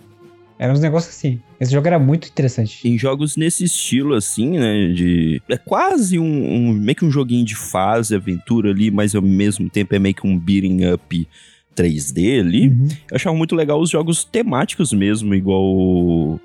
[0.59, 1.39] Eram uns negócios assim.
[1.59, 2.87] Esse jogo era muito interessante.
[2.87, 4.87] Em jogos nesse estilo, assim, né?
[4.93, 5.41] De.
[5.49, 9.69] É quase um, um- meio que um joguinho de fase, aventura ali, mas ao mesmo
[9.69, 11.27] tempo é meio que um beating up
[11.75, 12.69] 3D ali.
[12.69, 12.87] Uhum.
[13.11, 16.39] Eu achava muito legal os jogos temáticos mesmo, igual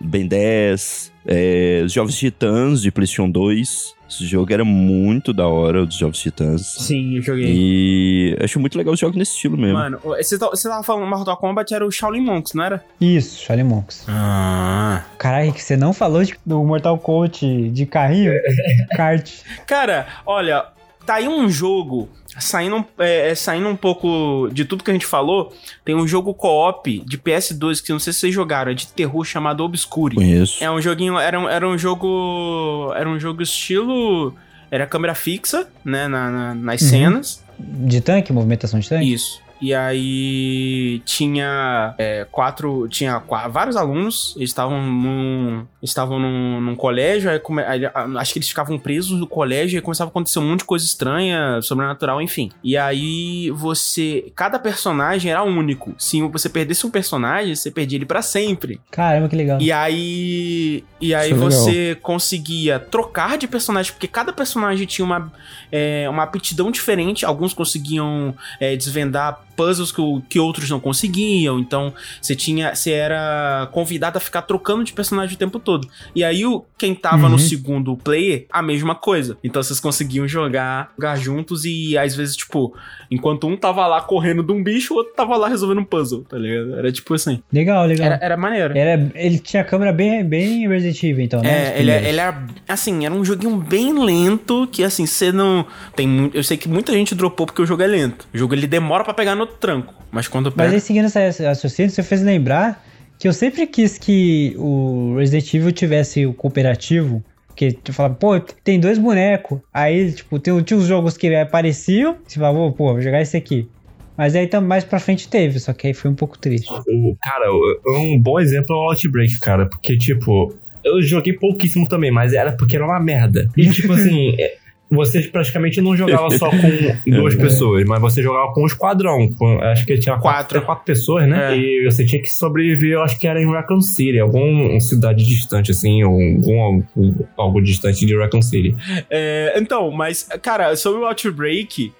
[0.00, 3.94] Ben 10, é, os Jovens Titãs de PlayStation 2.
[4.08, 6.62] Esse jogo era muito da hora, os Jovens Titãs.
[6.80, 7.46] Sim, eu joguei.
[7.48, 9.74] E acho muito legal os jogos nesse estilo mesmo.
[9.78, 12.84] Mano, você tá- você tava falando Mortal Kombat era o Shaolin Monks, não era?
[13.00, 14.04] Isso, Shaolin Monks.
[14.08, 15.04] Ah.
[15.16, 18.32] Caralho, que você não falou de- do Mortal Kombat de carrinho?
[18.96, 19.30] Kart.
[19.64, 20.64] Cara, olha,
[21.06, 22.08] tá aí um jogo,
[22.38, 25.52] saindo, é, é, saindo um pouco de tudo que a gente falou,
[25.84, 29.24] tem um jogo co-op de PS2 que não sei se vocês jogaram, é de terror
[29.24, 30.14] chamado Obscure.
[30.14, 30.62] Conheço.
[30.62, 34.34] É um joguinho, era um, era um jogo, era um jogo estilo,
[34.70, 36.88] era câmera fixa, né, na, na- nas Uhum.
[36.88, 37.44] cenas.
[37.58, 39.12] De tanque, movimentação de tanque?
[39.12, 39.40] Isso.
[39.60, 42.88] E aí tinha é, quatro.
[42.88, 44.34] Tinha qua- vários alunos.
[44.36, 45.66] Eles estavam num.
[45.82, 47.30] Estavam num, num colégio.
[47.30, 50.38] Aí come- aí, a- acho que eles ficavam presos no colégio e começava a acontecer
[50.38, 52.50] um monte de coisa estranha, sobrenatural, enfim.
[52.62, 54.32] E aí você.
[54.34, 55.94] Cada personagem era único.
[55.98, 58.80] Se você perdesse um personagem, você perdia ele pra sempre.
[58.90, 59.60] Caramba, que legal.
[59.60, 60.84] E aí.
[61.00, 61.50] E aí Isso é legal.
[61.50, 65.32] você conseguia trocar de personagem, porque cada personagem tinha uma,
[65.72, 67.24] é, uma aptidão diferente.
[67.24, 71.58] Alguns conseguiam é, desvendar puzzles que, que outros não conseguiam.
[71.58, 72.74] Então, você tinha.
[72.74, 75.86] Você era convidado a ficar trocando de personagem o tempo todo.
[76.14, 77.30] E aí, o, quem tava Uhum.
[77.30, 79.36] no segundo player, a mesma coisa.
[79.44, 82.74] Então vocês conseguiam jogar, jogar juntos e às vezes, tipo,
[83.10, 86.24] enquanto um tava lá correndo de um bicho, o outro tava lá resolvendo um puzzle,
[86.28, 86.78] tá ligado?
[86.78, 87.42] Era tipo assim.
[87.52, 88.06] Legal, legal.
[88.06, 88.76] Era, era maneiro.
[88.76, 91.50] Era, ele tinha a câmera bem, bem Resident Evil, então, né?
[91.50, 92.08] É, ele, primeiros.
[92.08, 95.66] ele era, assim, era um joguinho bem lento, que assim, você não...
[95.94, 98.26] Tem muito, eu sei que muita gente dropou porque o jogo é lento.
[98.32, 100.72] O jogo, ele demora pra pegar no tranco, mas quando Mas pega...
[100.74, 102.84] aí, seguindo essa esse raciocínio, você fez lembrar
[103.18, 107.22] que eu sempre quis que o Resident Evil tivesse o cooperativo.
[107.48, 109.60] Porque tu fala, pô, tem dois bonecos.
[109.74, 112.16] Aí, tipo, tem, tinha uns jogos que apareciam.
[112.26, 113.68] Você falava, pô, vou jogar esse aqui.
[114.16, 116.72] Mas aí tam- mais pra frente teve, só que aí foi um pouco triste.
[116.72, 117.46] O- Cara,
[117.86, 119.66] um bom exemplo é o Outbreak, cara.
[119.66, 123.46] Porque, tipo, eu joguei pouquíssimo também, mas era porque era uma merda.
[123.54, 124.34] E, tipo assim,
[124.90, 126.56] você praticamente não jogava só com
[127.10, 129.32] duas pessoas, mas você jogava com um esquadrão.
[129.34, 130.62] Com, acho que tinha quatro, Quatro.
[130.62, 131.54] quatro pessoas, né?
[131.54, 131.58] É.
[131.58, 135.70] E você tinha que sobreviver, eu acho que era em Raccoon City, alguma cidade distante,
[135.70, 138.74] assim, ou algum, algo, algo distante de Raccoon City.
[139.08, 141.92] É, então, mas, cara, sobre o Outbreak,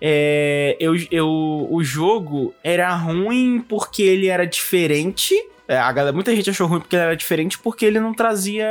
[0.00, 5.34] é, eu, eu, o jogo era ruim porque ele era diferente.
[5.68, 8.66] É, a galera, muita gente achou ruim porque ele era diferente, porque ele não trazia.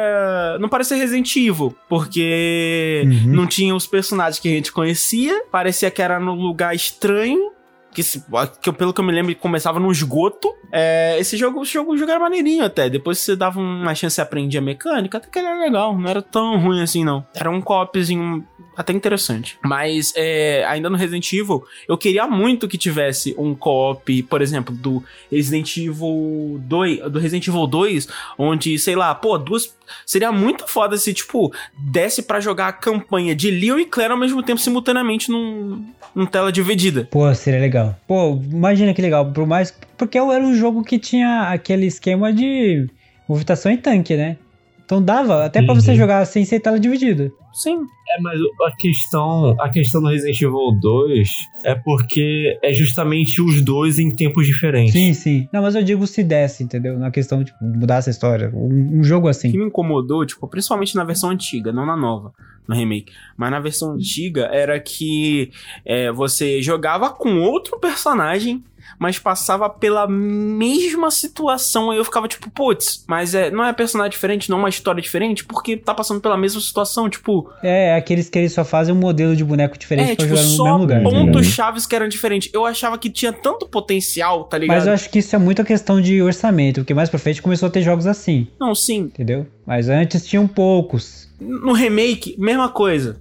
[0.59, 1.75] Não parecia Resident Evil.
[1.89, 3.33] Porque Uhum.
[3.33, 5.43] não tinha os personagens que a gente conhecia.
[5.51, 7.51] Parecia que era num lugar estranho.
[7.93, 8.21] Que, se-
[8.61, 10.49] que pelo que eu me lembro, começava no esgoto.
[10.69, 12.89] É, esse jogo, esse jogo, o jogo era maneirinho até.
[12.89, 15.97] Depois você dava uma chance e aprendia a mecânica, até que ele era legal.
[15.97, 17.25] Não era tão ruim assim, não.
[17.33, 19.57] Era um co-opzinho até interessante.
[19.63, 24.75] Mas é, ainda no Resident Evil, eu queria muito que tivesse um co-op, por exemplo,
[24.75, 28.07] do Resident Evil 2, do Resident Evil 2,
[28.37, 29.75] onde, sei lá, pô, duas.
[30.05, 34.19] Seria muito foda se, tipo, desse pra jogar a campanha de Leon e Claire ao
[34.19, 37.07] mesmo tempo, simultaneamente, num, num tela dividida.
[37.11, 37.95] Pô, seria legal.
[38.07, 39.31] Pô, imagina que legal.
[39.31, 39.73] Por mais.
[39.97, 42.89] Porque era um jogo que tinha aquele esquema de
[43.27, 44.37] movimentação em tanque, né?
[44.85, 45.97] Então dava até pra você Uhum.
[45.97, 47.31] jogar sem ser tela dividida.
[47.53, 47.79] Sim.
[48.17, 51.29] É, mas a questão, a questão do Resident Evil 2
[51.63, 54.93] é porque é justamente os dois em tempos diferentes.
[54.93, 55.47] Sim, sim.
[55.51, 56.99] Não, mas eu digo se desse, entendeu?
[56.99, 58.51] Na questão de tipo, mudar essa história.
[58.53, 59.51] Um, um jogo O assim.
[59.51, 62.31] que me incomodou, tipo, principalmente na versão antiga, não na nova,
[62.67, 65.49] no remake, mas na versão antiga era que
[65.85, 68.63] é, você jogava com outro personagem,
[68.99, 71.91] mas passava pela mesma situação.
[71.91, 75.01] Aí eu ficava tipo, putz, mas é, não é personagem diferente, não é uma história
[75.01, 78.97] diferente, porque tá passando pela mesma situação, tipo, É, aqueles que eles só fazem um
[78.97, 81.03] modelo de boneco diferente é, pra tipo, jogar no só mesmo lugar.
[81.03, 82.49] pontos chaves que eram diferentes.
[82.53, 84.77] Eu achava que tinha tanto potencial, tá ligado?
[84.77, 87.41] Mas eu acho que isso é muito a questão de orçamento, porque mais pra frente
[87.41, 89.45] começou a ter jogos assim, Não, sim, entendeu?
[89.65, 91.27] Mas antes tinham poucos.
[91.39, 93.19] no remake, mesma coisa.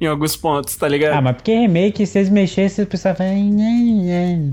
[0.00, 1.14] Em alguns pontos, tá ligado?
[1.14, 3.30] Ah, mas porque remake, se eles mexessem, o pessoal fala.
[3.30, 4.52] "Ai, ai, ai".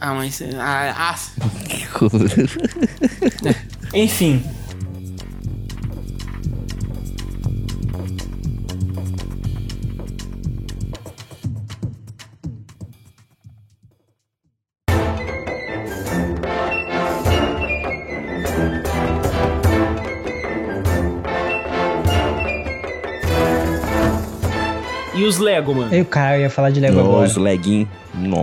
[0.00, 0.42] Ah, mas.
[0.58, 1.14] Ah, ah,
[3.94, 4.42] enfim.
[25.20, 26.00] E os Lego, mano?
[26.00, 27.26] O cara ia falar de Lego Nossa, agora.
[27.28, 27.88] os leguinhos.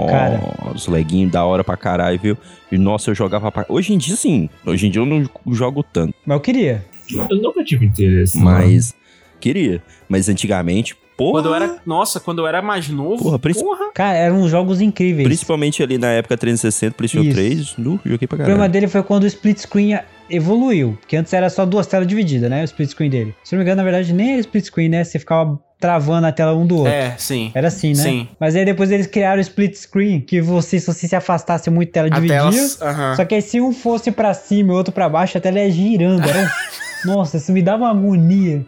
[0.10, 0.38] Cara.
[0.38, 2.38] Nossa, os leguinhos da hora pra caralho, viu?
[2.72, 3.66] E nossa, eu jogava pra...
[3.68, 4.50] Hoje em dia, sim.
[4.66, 6.14] Hoje em dia eu não jogo tanto.
[6.26, 6.86] Mas eu queria.
[7.10, 8.38] Eu nunca tive interesse.
[8.40, 8.94] Mas
[9.40, 9.82] queria.
[10.10, 11.42] Mas antigamente, porra.
[11.42, 11.78] Quando eu era.
[11.86, 13.24] Nossa, quando eu era mais novo.
[13.24, 13.92] Porra, porra.
[13.94, 15.28] Cara, eram jogos incríveis.
[15.28, 17.36] Principalmente ali na época 360, PlayStation Isso.
[17.36, 18.72] 3, no, joguei pra O problema caralho.
[18.74, 20.98] dele foi quando o split screen evoluiu.
[21.00, 22.62] Porque antes era só duas telas divididas, né?
[22.62, 23.36] O split screen dele.
[23.44, 25.04] Se não me engano, na verdade, nem era split screen, né?
[25.04, 26.92] Você ficava travando a tela um do outro.
[26.92, 27.52] É, sim.
[27.54, 27.96] Era assim, né?
[28.04, 28.28] Sim.
[28.40, 31.90] Mas aí depois eles criaram o split screen, que você, se você se afastasse muito,
[31.90, 32.38] a tela A dividia.
[32.40, 32.92] tela.
[32.92, 33.16] Aham.
[33.16, 35.60] Só que aí se um fosse pra cima e o outro pra baixo, a tela
[35.60, 36.28] ia girando.
[36.28, 36.52] Era.
[37.06, 38.66] Nossa, isso me dava uma agonia.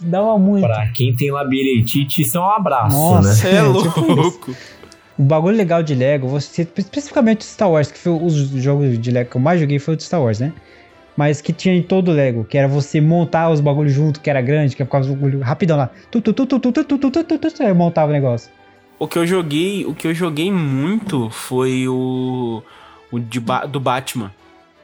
[0.00, 0.64] Dava muito.
[0.66, 3.28] Pra quem tem labirintite, isso é um abraço, Nossa.
[3.28, 3.34] né?
[3.34, 4.54] Você é Tipo louco.
[5.18, 9.10] O bagulho legal de Lego, você, especificamente o Star Wars, que foi os jogos de
[9.10, 10.52] Lego que eu mais joguei foi o de Star Wars, né?
[11.18, 14.30] Mas que tinha em todo o Lego, que era você montar os bagulhos junto, que
[14.30, 15.90] era grande, que ficava os bagulhos rapidão lá.
[16.12, 18.52] Tu, tu, tu, tu, tu, tu, tu, tu, tu, tu, tu, montava o negócio.
[19.00, 22.62] O que eu joguei, o que eu joguei muito foi o
[23.10, 24.30] o de Ba- do Batman,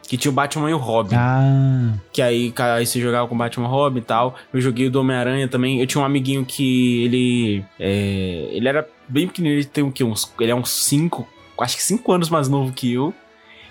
[0.09, 3.39] que tinha o Batman e o Robin, Ah, que aí, aí você jogava com o
[3.39, 4.35] Batman e Robin e tal.
[4.53, 5.79] Eu joguei o do Homem-Aranha também.
[5.79, 10.03] Eu tinha um amiguinho que ele é, ele era bem pequenininho, ele tem o quê?
[10.03, 11.29] Uns, ele é uns 5,
[11.61, 13.15] acho que 5 anos mais novo que eu.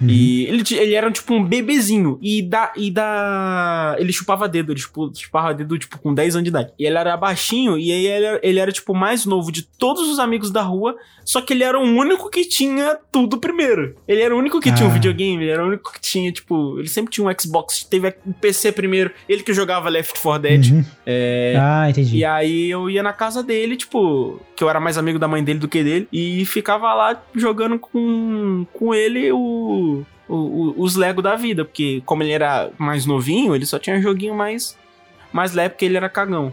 [0.02, 0.08] Uhum.
[0.10, 2.18] E ele, ele era tipo um bebezinho.
[2.22, 2.72] E da.
[2.76, 3.96] E da.
[4.00, 4.72] Ele chupava dedo.
[4.72, 4.82] Ele
[5.16, 6.72] chupava dedo, tipo, com 10 anos de idade.
[6.78, 7.78] E ele era baixinho.
[7.78, 10.96] E aí ele, era- ele era, tipo, mais novo de todos os amigos da rua.
[11.26, 13.96] Só que ele era o único que tinha tudo primeiro.
[14.08, 14.94] Ele era o único que tinha um Ah.
[14.94, 15.44] videogame.
[15.44, 16.78] Ele era o único que tinha, tipo.
[16.80, 17.84] Ele sempre tinha um Xbox.
[17.84, 19.12] Teve um PC primeiro.
[19.30, 20.72] Ele que jogava Left 4 Dead.
[20.72, 20.86] Uhum.
[21.06, 21.56] É.
[21.60, 22.18] Ah, entendi.
[22.18, 25.44] E aí eu ia na casa dele, tipo, que eu era mais amigo da mãe
[25.44, 30.96] dele do que dele, e ficava lá jogando com, com ele o, o- o- os
[30.96, 34.78] Lego da vida, porque como ele era mais novinho, ele só tinha joguinho mais,
[35.32, 36.52] mais leve porque ele era cagão.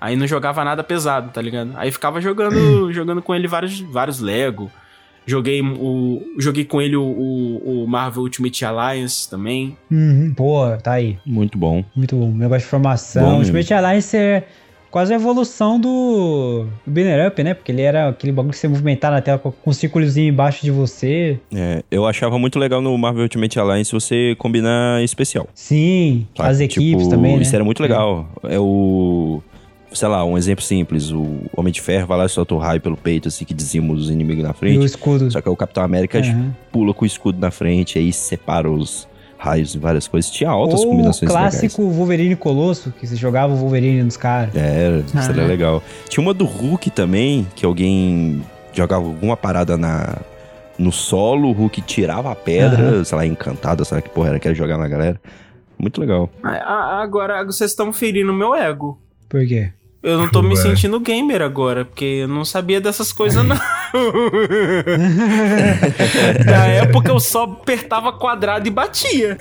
[0.00, 1.72] aí não jogava nada pesado, tá ligado?
[1.76, 4.70] Aí ficava jogando, jogando com ele vários, vários Lego.
[5.26, 9.74] Joguei, o, joguei com ele o, o, o Marvel Ultimate Alliance também.
[9.90, 10.34] Uhum.
[10.36, 11.18] Pô, tá aí.
[11.24, 11.82] Muito bom.
[11.96, 12.30] Muito bom.
[12.30, 13.24] Negócio de formação.
[13.30, 13.38] Bom.
[13.38, 14.46] Ultimate Alliance é
[14.94, 17.52] quase a evolução do, Banner Up, né?
[17.52, 20.70] Porque ele era aquele bagulho que você movimentar na tela com um círculozinho embaixo de
[20.70, 21.36] você.
[21.52, 25.48] É, eu achava muito legal no Marvel Ultimate Alliance você combinar especial.
[25.52, 26.48] Sim, sabe?
[26.48, 27.42] as equipes Tipo, também, né?
[27.42, 28.28] Isso era muito legal.
[28.44, 29.42] É o
[29.92, 31.10] sei lá, um exemplo simples.
[31.10, 33.92] O Homem de Ferro vai lá e solta o raio pelo peito, assim, que dizima
[33.92, 34.84] os inimigos na E o frente.
[34.84, 35.28] escudo.
[35.28, 36.52] Só que o Capitão América Uhum.
[36.70, 39.08] pula com o escudo na frente, aí separa os
[39.44, 40.30] raios em várias coisas.
[40.30, 41.50] Tinha altas Ou o combinações legais.
[41.52, 44.54] clássico Wolverine Colosso, que você jogava o Wolverine nos caras.
[44.56, 45.46] É, isso era Ah.
[45.46, 45.82] legal.
[46.08, 50.16] Tinha uma do Hulk também, que alguém jogava alguma parada na,
[50.78, 54.40] no solo, o Hulk tirava a pedra, sei lá, encantada, sei lá que porra era,
[54.40, 55.20] quer jogar na galera.
[55.78, 56.30] Muito legal.
[56.42, 58.98] Agora vocês estão ferindo meu ego.
[59.28, 59.72] Por quê?
[60.04, 60.56] Eu não tô me Ué.
[60.56, 63.56] sentindo gamer agora, porque eu não sabia dessas coisas, não.
[66.44, 69.38] Na época eu só apertava quadrado e batia.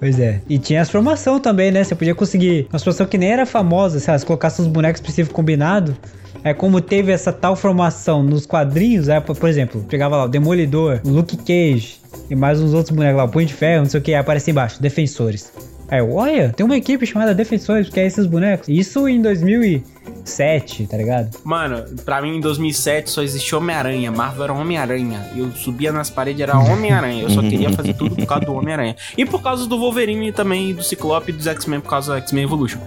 [0.00, 0.40] Pois é.
[0.48, 1.84] E tinha as formação também, né?
[1.84, 5.02] Você podia conseguir uma formação que nem era famosa, sei lá, se colocasse uns bonecos
[5.02, 5.94] específicos combinados.
[6.42, 11.00] É como teve essa tal formação nos quadrinhos, é, por exemplo, pegava lá o Demolidor,
[11.04, 11.98] o Luke Cage
[12.30, 14.20] e mais uns outros bonecos lá, o Punho de Ferro, não sei o que, aí
[14.20, 15.52] aparecia embaixo, Defensores.
[15.90, 18.68] Eu, olha, tem uma equipe chamada Defensores, que é esses bonecos.
[18.68, 21.36] Isso em 2007, tá ligado?
[21.44, 24.10] Mano, pra mim em 2007 só existia Homem-Aranha.
[24.10, 25.30] Marvel era Homem-Aranha.
[25.36, 27.22] Eu subia nas paredes, era Homem-Aranha.
[27.22, 28.96] Eu só queria fazer tudo por causa do Homem-Aranha.
[29.16, 32.44] E por causa do Wolverine também, do Ciclope e dos X-Men, por causa do X-Men
[32.44, 32.80] Evolution.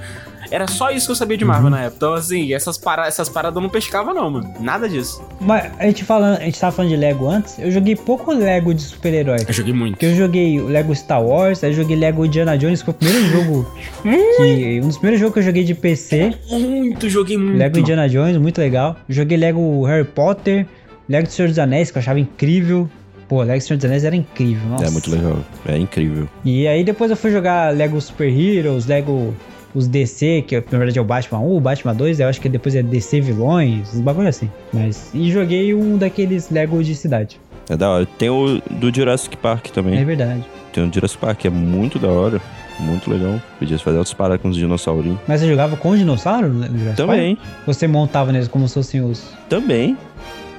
[0.52, 1.96] Era só isso que eu sabia de Marvel na época.
[1.98, 4.54] Então, assim, essas, para essas paradas eu não pescava, não, mano.
[4.60, 5.24] Nada disso.
[5.40, 8.74] Mas a gente, falando, a gente tava falando de Lego antes, eu joguei pouco Lego
[8.74, 9.40] de super-herói.
[9.48, 9.94] Eu joguei muito.
[9.94, 12.94] Porque eu joguei o Lego Star Wars, aí eu joguei Lego Indiana Jones, que foi
[12.94, 13.72] o primeiro jogo
[14.04, 14.82] que.
[14.82, 16.34] Um dos primeiros jogos que eu joguei de PC.
[16.50, 17.58] Muito, joguei muito.
[17.58, 18.96] Lego Indiana Jones, muito legal.
[19.10, 20.66] Joguei Lego Harry Potter,
[21.08, 22.90] Lego do Senhor dos Anéis, que eu achava incrível.
[23.28, 24.86] Pô, Lego do Senhor dos Anéis era incrível, nossa.
[24.86, 25.40] É muito legal.
[25.68, 26.30] É incrível.
[26.46, 29.34] E aí depois eu fui jogar Lego Super Heroes, Lego
[29.78, 32.50] os DC, que na verdade é o Batman 1, o Batman 2, eu acho que
[32.50, 34.50] depois é DC vilões, uns bagulho assim.
[34.74, 37.40] Mas e joguei um daqueles Lego de cidade.
[37.70, 38.06] É da hora.
[38.18, 40.04] Tem o do Jurassic Park É também.
[40.06, 40.44] verdade.
[40.74, 42.42] Tem o Jurassic Park, que é muito da hora.
[42.80, 43.42] Muito legal.
[43.58, 45.20] Podia fazer outros paradas com os dinossaurinhos.
[45.28, 46.48] Mas você jogava com dinossauro?
[46.50, 47.50] no Jurassic Também, Park?
[47.66, 49.32] Você montava neles como se fossem os.
[49.50, 49.98] também,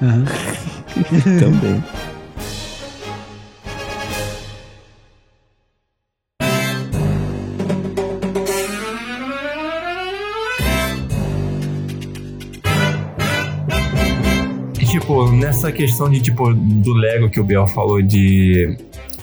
[0.01, 0.25] Aham.
[1.39, 1.83] também.
[14.89, 18.75] Tipo, nessa questão de, tipo, do Lego que o Biel falou de,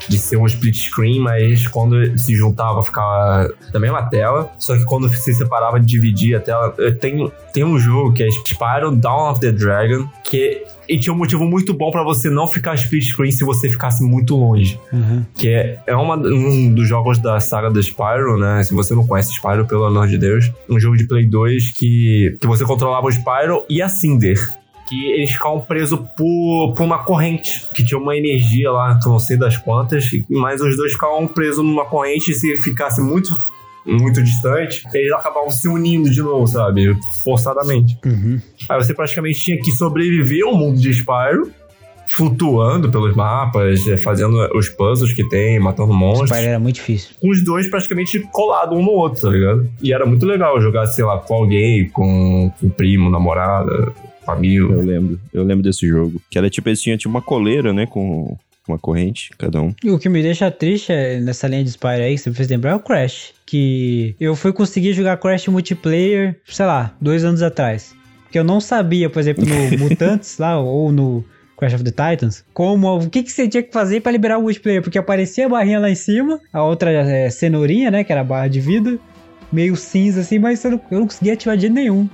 [0.09, 4.85] de ser um split screen, mas quando se juntava ficava da mesma tela, só que
[4.85, 6.75] quando se separava, dividia a tela.
[6.79, 11.13] Eu tenho, tem um jogo que é Spyro Dawn of the Dragon, que e tinha
[11.13, 14.79] um motivo muito bom pra você não ficar split screen se você ficasse muito longe.
[14.93, 15.27] Aham.
[15.35, 18.63] Que é, é uma, um dos jogos da saga da Spyro, né?
[18.63, 20.53] Se você não conhece Spyro, pelo amor de Deus.
[20.69, 24.39] Um jogo de Play 2 que, que você controlava o Spyro e a Cinder.
[24.89, 27.67] Que eles ficavam presos por, por uma corrente.
[27.75, 30.05] Que tinha uma energia lá, que eu não sei das quantas.
[30.29, 33.37] Mas os dois ficavam presos numa corrente e se ficasse muito,
[33.85, 36.97] muito distante, eles acabavam se unindo de novo, sabe?
[37.25, 37.99] Forçadamente.
[38.05, 38.41] Uhum.
[38.69, 41.51] Aí você praticamente tinha que sobreviver ao mundo de Spyro,
[42.09, 46.31] flutuando pelos mapas, eh, fazendo os puzzles que tem, matando monstros.
[46.31, 47.15] Spyro era muito difícil.
[47.21, 49.69] Com os dois praticamente colados um no outro, tá ligado?
[49.83, 53.93] E era muito legal jogar, sei lá, com alguém, com, com primo, namorada,
[54.73, 55.21] Eu lembro.
[55.33, 56.21] Eu lembro desse jogo.
[56.31, 57.87] Que era tipo, eles tinham tipo uma coleira, né?
[57.87, 58.37] Com
[58.69, 59.75] uma corrente, cada um.
[59.83, 62.37] E o que me deixa triste é, nessa linha de Spyro aí, que você me
[62.37, 63.33] fez lembrar, é o Crash.
[63.45, 67.95] Que eu fui conseguir jogar Crash multiplayer, sei lá, dois anos atrás.
[68.25, 71.25] Porque eu não sabia, por exemplo, no Mutantes lá, ou no
[71.57, 74.43] Crash of the Titans, como, o que, que você tinha que fazer pra liberar o
[74.43, 74.83] multiplayer.
[74.83, 78.25] Porque aparecia a barrinha lá em cima, a outra é, cenourinha, né, que era a
[78.25, 78.99] barra de vida,
[79.53, 82.09] meio cinza assim, mas eu não, eu não conseguia ativar de jeito nenhum.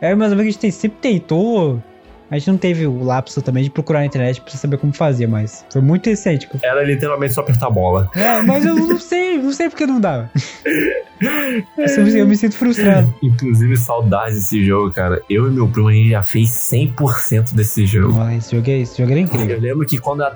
[0.00, 1.82] Aí meus amigos a gente sempre tentou...
[2.28, 5.28] A gente não teve o lapso também de procurar na internet pra saber como fazer,
[5.28, 6.48] mas foi muito recente.
[6.48, 8.10] que Era literalmente só apertar a bola.
[8.16, 10.28] é, mas eu não sei, não sei porque não dava.
[11.20, 13.12] Eu, me sinto frustrado.
[13.22, 15.22] Inclusive, saudades desse jogo, cara.
[15.30, 18.14] Eu e meu primo, a gente já fez 100% desse jogo.
[18.14, 19.56] Mas esse jogo, é, esse jogo era incrível.
[19.56, 20.32] Eu lembro que quando a,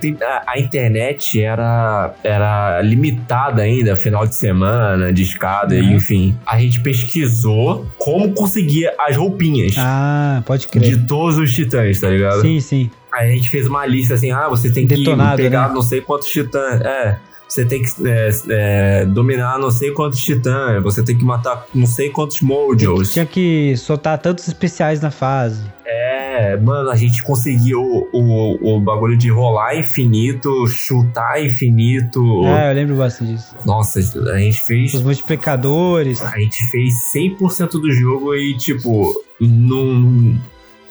[0.47, 5.97] a- internet era, era limitada ainda, final de semana, de escada, Uhum.
[5.97, 10.97] enfim, a gente pesquisou como conseguir as roupinhas Ah, pode crer.
[10.97, 12.40] de todos os titãs, tá ligado?
[12.40, 12.90] Sim, sim.
[13.12, 15.75] Aí a gente fez uma lista assim, ah, você tem que Detonado, pegar né?
[15.75, 16.81] não sei quantos titãs.
[16.81, 17.19] É.
[17.51, 20.81] Você tem que é, é, dominar não sei quantos titãs.
[20.85, 23.13] Você tem que matar não sei quantos mojos.
[23.13, 25.65] Tinha que soltar tantos especiais na fase.
[25.85, 32.45] É, mano, a gente conseguiu o, o bagulho de rolar infinito, chutar infinito.
[32.45, 33.57] Ah, eu lembro bastante disso.
[33.66, 34.95] Nossa, a gente fez.
[34.95, 36.22] Os multiplicadores.
[36.22, 40.39] A gente fez 100% do jogo e, tipo, num,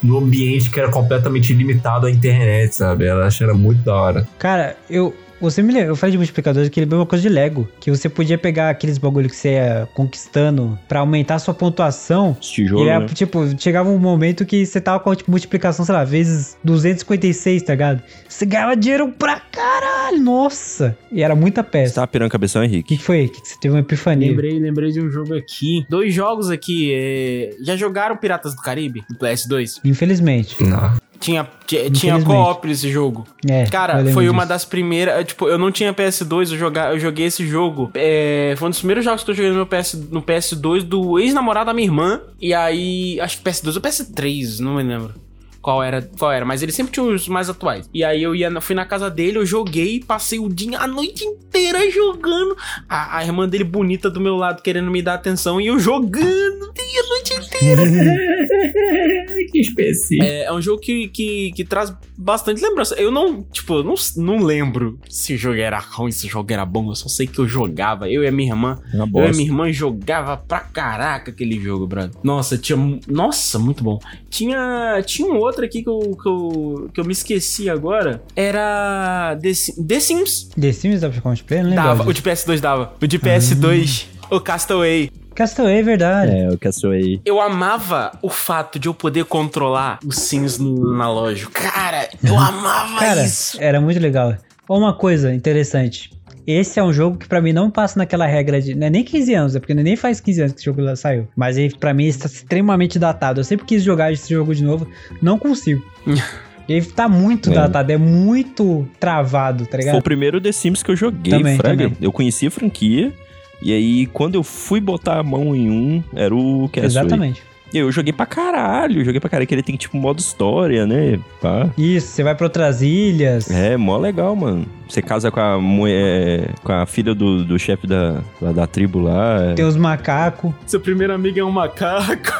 [0.03, 3.07] num ambiente que era completamente limitado à internet, sabe?
[3.07, 4.27] Eu acho que era muito da hora.
[4.37, 7.29] Cara, eu, Você me lembra, eu falei de multiplicadores que ele é uma coisa de
[7.29, 11.53] Lego, que você podia pegar aqueles bagulho que você ia conquistando pra aumentar a sua
[11.53, 12.35] pontuação.
[12.41, 13.07] Esse tijolo, e era, né?
[13.13, 17.73] tipo, chegava um momento que você tava com tipo, multiplicação, sei lá, vezes 256, tá
[17.73, 18.03] ligado?
[18.27, 20.97] Você ganhava dinheiro pra caralho, nossa!
[21.11, 21.95] E era muita Você peça.
[21.95, 22.89] tava pirando cabeção, O Henrique?
[22.89, 23.29] que, que foi?
[23.29, 24.29] Que, que você teve uma epifania?
[24.29, 25.85] Lembrei, lembrei de um jogo aqui.
[25.89, 26.91] Dois jogos aqui.
[26.93, 29.03] é, Já jogaram Piratas do Caribe?
[29.09, 29.79] No PS2?
[29.85, 30.61] Infelizmente.
[30.63, 30.93] Não.
[31.19, 31.45] Tinha,
[31.91, 33.27] tinha, co-op nesse jogo.
[33.47, 34.49] É, Cara, foi uma disso.
[34.49, 35.25] das primeiras.
[35.25, 37.91] Tipo, eu não tinha PS2, eu, joga, eu joguei esse jogo.
[37.93, 41.67] É, foi um dos primeiros jogos que eu joguei no, PS, no PS2 do ex-namorado
[41.67, 42.21] da minha irmã.
[42.39, 45.13] E aí, acho que PS2 ou PS3, não me lembro.
[45.61, 47.89] Qual era, qual era, mas ele sempre tinha os mais atuais.
[47.93, 51.23] E aí eu ia, fui na casa dele, eu joguei, passei o dia, a noite
[51.25, 52.55] inteira jogando.
[52.87, 56.69] A, a irmã dele bonita do meu lado querendo me dar atenção e eu jogando
[56.99, 57.83] a noite inteira.
[59.51, 60.23] que específico.
[60.23, 62.95] É, é um jogo que, que, que traz bastante lembrança.
[62.95, 66.51] Eu não, tipo, eu não, não lembro se o jogo era ruim, se o jogo
[66.51, 66.89] era bom.
[66.89, 68.09] Eu só sei que eu jogava.
[68.09, 68.77] Eu e a minha irmã.
[68.93, 69.31] Eu e a bosta.
[69.31, 72.11] minha irmã jogava pra caraca aquele jogo, brother.
[72.23, 72.77] Nossa, tinha.
[73.07, 73.99] Nossa, muito bom.
[74.29, 75.01] Tinha.
[75.05, 78.21] Tinha um outro aqui que eu, que eu, que eu me esqueci agora.
[78.35, 79.37] Era.
[79.41, 79.51] The,
[79.87, 80.49] The Sims.
[80.59, 81.65] The Sims dava pra multiplayer?
[81.65, 82.03] Não Dava.
[82.07, 82.93] O de PS2 dava.
[83.01, 84.05] O de PS2.
[84.29, 85.11] O Castaway.
[85.33, 86.31] Castaway, é verdade.
[86.31, 87.21] É, o Castaway.
[87.25, 91.51] Eu amava o fato de eu poder controlar os Sims no analógico.
[91.51, 93.57] Cara, eu amava Cara, isso.
[93.59, 94.35] era muito legal.
[94.67, 96.11] Uma coisa interessante.
[96.47, 98.73] Esse é um jogo que pra mim não passa naquela regra de.
[98.75, 100.95] Não é nem 15 anos, é porque nem faz 15 anos que esse jogo lá
[100.95, 101.27] saiu.
[101.35, 103.39] Mas ele, pra mim, está extremamente datado.
[103.39, 104.87] Eu sempre quis jogar esse jogo de novo,
[105.21, 105.83] não consigo.
[106.67, 107.53] ele tá muito É.
[107.53, 110.03] datado, é muito travado, tá Foi o ligado?
[110.03, 111.83] primeiro The Sims que eu joguei, Também, Fraga.
[111.85, 111.97] também.
[112.01, 113.13] Eu conheci a franquia.
[113.61, 116.85] E aí, quando eu fui botar a mão em um, era o Castaway.
[116.85, 117.43] Exatamente.
[117.73, 121.19] E eu joguei pra caralho, joguei pra caralho, que ele tem tipo modo história, né?
[121.41, 121.69] Pá.
[121.77, 123.49] Isso, você vai pra outras ilhas.
[123.51, 124.65] É, mó legal, mano.
[124.87, 128.99] Você casa com a mulher, com a filha do, do chefe da, lá da tribo
[128.99, 129.53] lá.
[129.55, 130.51] Tem os macacos.
[130.65, 132.33] Seu primeiro amigo é um macaco.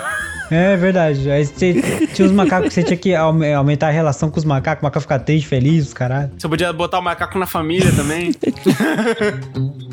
[0.51, 1.29] É verdade.
[1.29, 1.79] Aí você
[2.11, 4.85] tinha os macacos que você tinha que aume- aumentar a relação com os macacos, o
[4.85, 6.31] macaco ficar triste, feliz, os caralho.
[6.35, 8.31] Você podia botar o macaco na família também.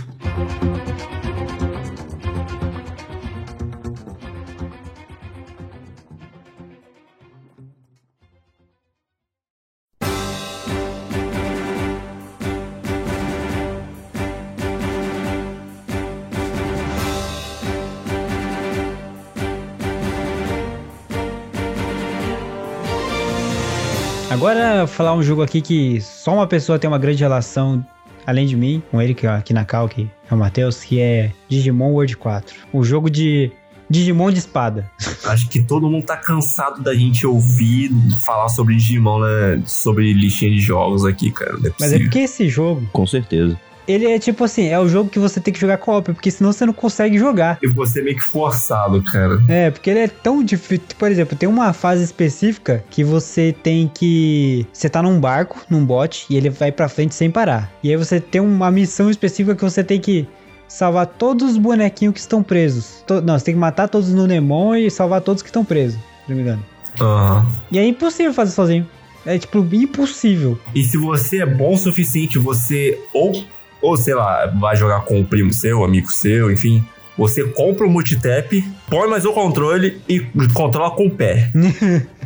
[24.48, 27.84] Agora, falar um jogo aqui que só uma pessoa tem uma grande relação,
[28.24, 31.00] além de mim, com ele, que é aqui na cal, que é o Matheus, que
[31.00, 32.54] é Digimon World 4.
[32.72, 33.50] O jogo de
[33.90, 34.88] Digimon de espada.
[35.26, 37.90] Acho que todo mundo tá cansado da gente ouvir
[38.24, 39.62] falar sobre Digimon, né?
[39.66, 41.54] Sobre listinha de jogos aqui, cara.
[41.54, 43.58] Não é Mas é porque esse jogo, Com certeza.
[43.86, 46.52] Ele é tipo assim, é o jogo que você tem que jogar co-op, porque senão
[46.52, 47.58] você não consegue jogar.
[47.62, 49.40] E você é meio que forçado, cara.
[49.48, 50.82] É, porque ele é tão difícil.
[50.98, 54.66] Por exemplo, tem uma fase específica que você tem que.
[54.72, 57.70] Você tá num barco, num bote, e ele vai pra frente sem parar.
[57.82, 60.26] E aí você tem uma missão específica que você tem que
[60.68, 63.04] salvar todos os bonequinhos que estão presos.
[63.06, 65.94] To- Não, você tem que matar todos no Nemon e salvar todos que estão presos,
[66.24, 66.62] se não me engano.
[67.00, 67.46] Aham.
[67.70, 68.86] E é impossível fazer sozinho.
[69.24, 70.58] É tipo, impossível.
[70.74, 73.44] E se você é bom o suficiente, você ou,
[73.86, 76.84] ou sei lá, vai jogar com o primo seu, amigo seu, enfim.
[77.18, 80.20] Você compra o multitap, põe mais o controle e
[80.52, 81.50] controla com o pé.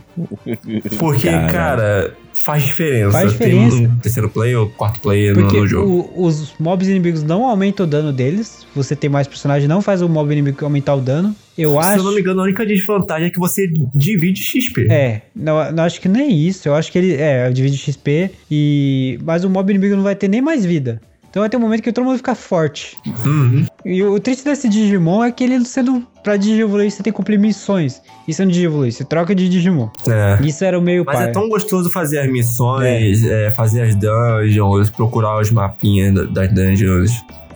[0.99, 1.53] Porque, Cara.
[1.53, 3.13] cara, faz diferença.
[3.13, 3.77] Faz Tem diferença.
[3.93, 6.11] um terceiro player ou quarto player no, Porque no jogo.
[6.15, 8.67] o- os mobs inimigos não aumentam o dano deles.
[8.75, 11.35] Você tem mais personagem, não faz o mob inimigo aumentar o dano.
[11.57, 11.99] Eu Se acho.
[11.99, 14.89] eu não me engano, a única desvantagem é que você divide XP.
[14.91, 16.69] É, não, não acho que nem isso.
[16.69, 19.19] Eu acho que ele é, divide XP e.
[19.23, 21.01] Mas o mob inimigo não vai ter nem mais vida.
[21.31, 22.97] Então vai ter um momento que todo mundo fica forte.
[23.25, 23.65] Uhum.
[23.85, 26.05] E o triste desse Digimon é que ele sendo.
[26.25, 28.03] Pra Digievoluir você tem que cumprir missões.
[28.29, 29.89] Isso é um Digievoluir, você troca de Digimon.
[30.09, 30.39] É.
[30.45, 31.29] Isso era o meio Mas pai.
[31.29, 36.53] é tão gostoso fazer as missões, é, fazer as dungeons, procurar os mapinhas da- das
[36.53, 37.13] dungeons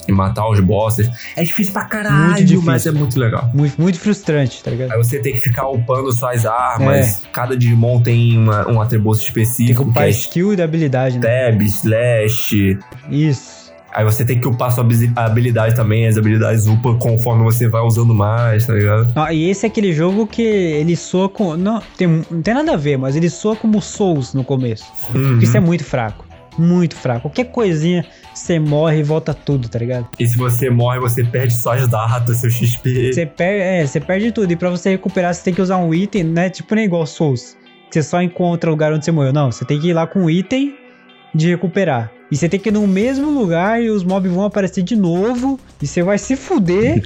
[0.09, 1.11] e matar os bosses.
[1.37, 2.63] É difícil pra caralho, Muito difícil.
[2.63, 3.51] mas é muito legal.
[3.53, 4.93] Muito, muito frustrante, tá ligado?
[4.93, 7.23] Aí você tem que ficar upando suas armas.
[7.33, 9.25] Cada Digimon tem uma- um atributo É.
[9.25, 11.51] Tem que específico, que upar é skill e habilidade, né?
[11.51, 12.79] stab, slash.
[13.11, 13.54] Isso.
[13.95, 17.83] Aí você tem que upar sua habilidade habilidade também, as habilidades upam conforme você vai
[17.83, 19.13] usando mais, tá ligado?
[19.15, 21.57] Ah, e esse é aquele jogo que ele soa com.
[21.57, 24.85] Não tem, não tem nada a ver, mas ele soa como Souls no começo.
[25.15, 25.39] Uhum.
[25.39, 26.25] Isso é muito fraco.
[26.57, 27.23] Muito fraco.
[27.23, 30.09] Qualquer coisinha, você morre e volta tudo, tá ligado?
[30.19, 33.13] E se você morre, você perde suas datas, seu XP.
[33.13, 34.53] Você perde, é, você perde tudo.
[34.53, 36.49] E pra você recuperar, você tem que usar um item, né?
[36.51, 37.57] Tipo, nem igual Souls.
[37.91, 39.33] Que você só encontra o lugar onde você morreu.
[39.33, 40.77] Não, você tem que ir lá com um item
[41.35, 42.11] de recuperar.
[42.31, 45.59] E você tem que ir no mesmo lugar e os mobs vão aparecer de novo.
[45.81, 47.03] E você vai se fuder.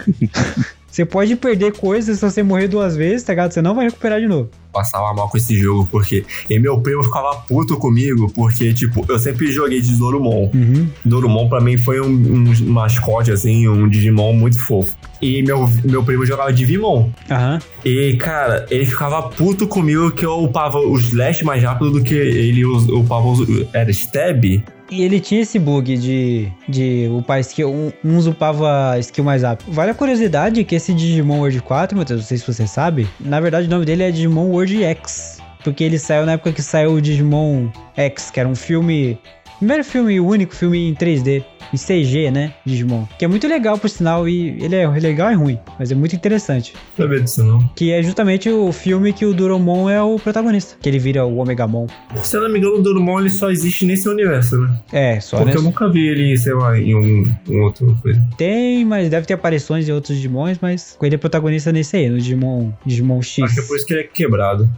[0.89, 3.53] você pode perder coisas se você morrer duas vezes, tá ligado?
[3.53, 4.49] Você não vai recuperar de novo.
[4.73, 6.25] Passava mal com esse jogo, porque.
[6.49, 10.51] E meu primo ficava puto comigo, porque, tipo, eu sempre joguei de Dorumon.
[10.55, 10.89] Uhum.
[11.05, 14.97] Dorumon pra mim foi um, um mascote, assim, um Digimon muito fofo.
[15.21, 17.11] E meu, meu primo jogava Digimon.
[17.31, 17.59] Aham.
[17.85, 22.15] E, cara, ele ficava puto comigo que eu upava os Slash mais rápido do que
[22.15, 23.49] ele upava os.
[23.73, 24.63] Era Stab?
[24.91, 27.71] E ele tinha esse bug de, de upar skill.
[27.71, 29.71] Um, uns upava skill mais rápido.
[29.73, 33.07] Vale a curiosidade que esse Digimon World 4, Matheus, não sei se você sabe.
[33.21, 35.39] Na verdade, o nome dele é Digimon World X.
[35.63, 39.19] Porque ele saiu na época que saiu o Digimon X, que era um filme.
[39.59, 41.45] Primeiro filme, o único filme em 3D.
[41.71, 42.55] Em CG, né?
[42.65, 43.05] Digimon.
[43.19, 44.27] Que é muito legal, por sinal.
[44.27, 45.59] E ele é legal e ruim.
[45.79, 46.73] Mas é muito interessante.
[46.97, 47.59] Sabia disso, não.
[47.77, 50.77] Que é justamente o filme que o Duromon é o protagonista.
[50.81, 51.87] Que ele vira o Omegamon.
[52.23, 54.81] Se eu não me engano, o Dorumon ele só existe nesse universo, né?
[54.93, 55.59] É, só Porque né?
[55.59, 58.25] eu nunca vi ele, sei lá, em um, um outro coisa.
[58.39, 62.19] Tem, mas deve ter aparições em outros Digimons, mas ele é protagonista nesse aí, no
[62.19, 63.45] Digimon, Digimon X.
[63.45, 64.71] Acho que é por isso que ele é quebrado.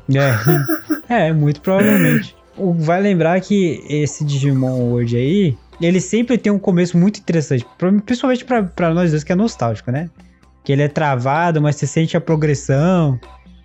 [1.08, 2.39] É, é muito provavelmente.
[2.78, 7.64] Vai lembrar que esse Digimon World aí, ele sempre tem um começo muito interessante,
[8.04, 10.10] principalmente pra, pra nós dois que é nostálgico, né?
[10.64, 13.18] Que ele é travado, mas você sente a progressão,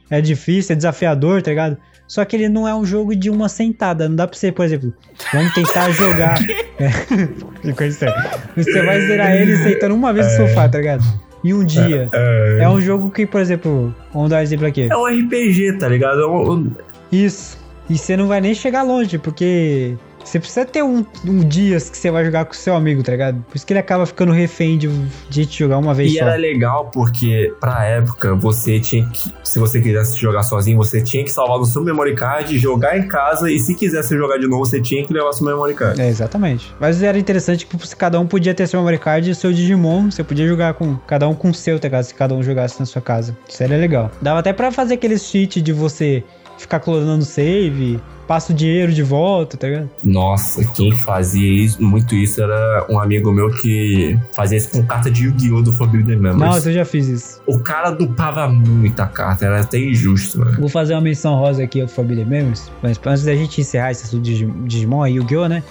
[0.09, 1.77] é difícil, é desafiador, tá ligado?
[2.07, 4.63] Só que ele não é um jogo de uma sentada, não dá pra você, por
[4.63, 4.93] exemplo,
[5.33, 6.37] vamos tentar jogar.
[6.77, 6.89] É,
[7.65, 8.13] ficou estranho.
[8.57, 11.05] Você vai zerar ele sentando uma vez no sofá, tá ligado?
[11.41, 12.09] Em um dia.
[12.13, 14.89] É, É um jogo que, por exemplo, vamos dar um exemplo aqui.
[14.91, 16.19] é um RPG, tá ligado?
[16.21, 16.69] É um-
[17.09, 17.57] Isso.
[17.89, 21.95] E você não vai nem chegar longe, porque você precisa ter um, um dias que
[21.95, 23.45] você vai jogar com o seu amigo, tá ligado?
[23.47, 26.25] Por isso que ele acaba ficando refém de, de gente jogar uma vez E só.
[26.25, 29.31] era legal porque, pra época, você tinha que.
[29.43, 33.07] Se você quisesse jogar sozinho, você tinha que salvar no seu memory card, jogar em
[33.07, 36.01] casa, e se quisesse jogar de novo, você tinha que levar seu memory card.
[36.01, 36.73] É, exatamente.
[36.79, 40.09] Mas era interessante que cada um podia ter seu memory card e seu Digimon.
[40.09, 42.03] Você podia jogar com cada um com o seu, tá ligado?
[42.03, 43.37] Se cada um jogasse na sua casa.
[43.47, 44.11] Isso era legal.
[44.21, 46.23] Dava até pra fazer aquele cheat de você
[46.57, 49.89] ficar clonando save, passa o dinheiro de volta, tá ligado?
[50.03, 55.11] Nossa, quem fazia isso, muito isso era um amigo meu que fazia isso com carta
[55.11, 55.61] de Yu-Gi-Oh!
[55.61, 56.39] do Forbidden Memories.
[56.39, 57.41] Nossa, eu já fiz isso.
[57.45, 60.55] O cara dupava muita carta, era até injusto, né?
[60.59, 64.05] Vou fazer uma menção rosa aqui ao Forbidden Memories, mas antes da gente encerrar esse
[64.05, 65.61] assunto de Digi- Digimon e Yu-Gi-Oh, né?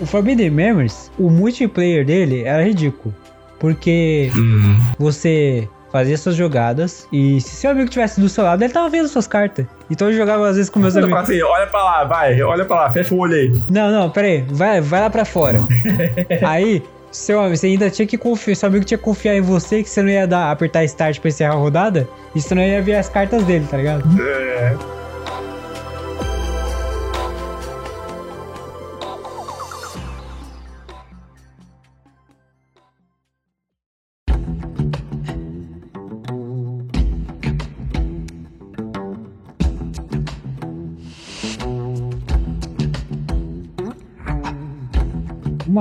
[0.00, 3.12] O Forbidden Memories, o multiplayer dele era ridículo,
[3.58, 4.76] porque Uhum.
[4.98, 9.08] você fazia suas jogadas e se seu amigo tivesse do seu lado, ele tava vendo
[9.08, 9.66] suas cartas.
[9.90, 11.22] Então eu jogava às vezes com meus Eu amigos.
[11.22, 13.62] assim, olha pra lá, vai, olha pra lá, fecha o olho aí.
[13.70, 15.60] Não, não, pera aí, vai, vai lá pra fora.
[16.46, 19.88] aí, seu, você ainda tinha que confiar, seu amigo tinha que confiar em você que
[19.88, 22.96] você não ia dar, apertar start pra encerrar a rodada e você não ia ver
[22.96, 24.04] as cartas dele, tá ligado?
[24.20, 24.76] É.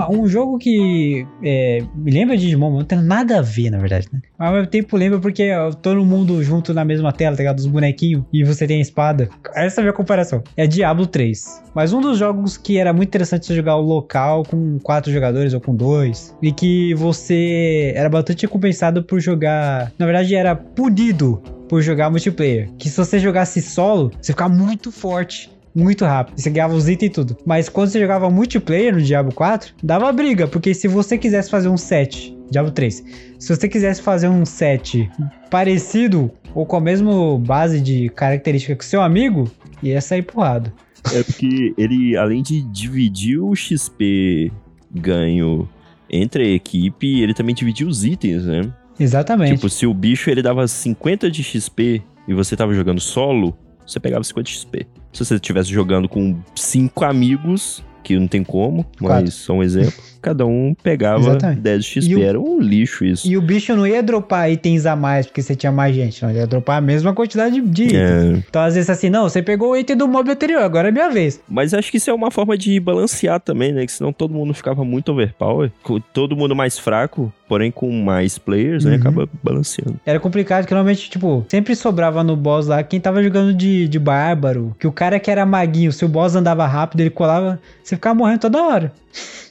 [0.09, 4.07] Um jogo que é, me lembra de Digimon, não tem nada a ver, na verdade,
[4.11, 4.21] né?
[4.37, 7.59] Mas ao mesmo tempo lembra porque ó, todo mundo junto na mesma tela, tá ligado?
[7.59, 9.29] Os bonequinhos, e você tem a espada.
[9.53, 10.43] Essa é a minha comparação.
[10.55, 11.63] É Diablo 3.
[11.73, 15.61] Mas um dos jogos que era muito interessante jogar o local com quatro jogadores ou
[15.61, 16.35] com dois.
[16.41, 19.91] E que você era bastante recompensado por jogar.
[19.97, 22.69] Na verdade, era punido por jogar multiplayer.
[22.77, 26.39] Que se você jogasse solo, você ficava muito forte muito rápido.
[26.39, 27.37] Você ganhava os itens e tudo.
[27.45, 31.67] Mas quando você jogava multiplayer no Diablo 4, dava briga, porque se você quisesse fazer
[31.67, 33.03] um set, Diablo 3,
[33.37, 35.09] se você quisesse fazer um set
[35.51, 39.51] parecido ou com a mesma base de característica que seu amigo,
[39.83, 40.73] ia sair porrada.
[41.13, 44.51] É porque ele, além de dividir o XP
[44.89, 45.67] ganho
[46.09, 48.71] entre a equipe, ele também dividia os itens, né?
[48.99, 49.55] Exatamente.
[49.55, 53.55] Tipo, se o bicho ele dava 50 de XP e você tava jogando solo,
[53.85, 54.87] você pegava 50 XP.
[55.13, 59.93] Se você estivesse jogando com cinco amigos, que não tem como, mas só um exemplo,
[60.21, 61.61] cada um pegava Exatamente.
[61.61, 62.15] 10 de XP.
[62.15, 63.27] O- Era um lixo isso.
[63.27, 66.29] E o bicho não ia dropar itens a mais porque você tinha mais gente, não.
[66.29, 67.99] Ele ia dropar a mesma quantidade de itens.
[67.99, 70.91] É, Então, às vezes, assim, não, você pegou o item do mob anterior, agora é
[70.91, 71.41] minha vez.
[71.47, 73.85] mas acho que isso é uma forma de balancear também, né?
[73.85, 75.71] Que senão todo mundo ficava muito overpower.
[76.13, 78.91] Todo mundo mais fraco, porém com mais players, né?
[78.93, 78.97] Uhum.
[78.99, 79.99] Acaba balanceando.
[80.05, 83.99] Era complicado, que normalmente, tipo, sempre sobrava no boss lá quem tava jogando de, de
[83.99, 84.75] bárbaro.
[84.79, 88.15] Que o cara que era maguinho, se o boss andava rápido, ele colava, você ficava
[88.15, 88.93] morrendo toda hora.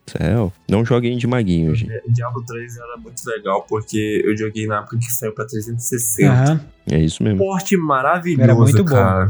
[0.07, 1.93] Céu, não joguem de maguinho, gente.
[2.09, 6.31] Diablo 3 era muito legal porque eu joguei na época que saiu pra 360.
[6.31, 6.61] Aham.
[6.91, 7.39] É isso mesmo.
[7.39, 8.91] Porte maravilhoso, Era muito bom.
[8.91, 9.29] cara.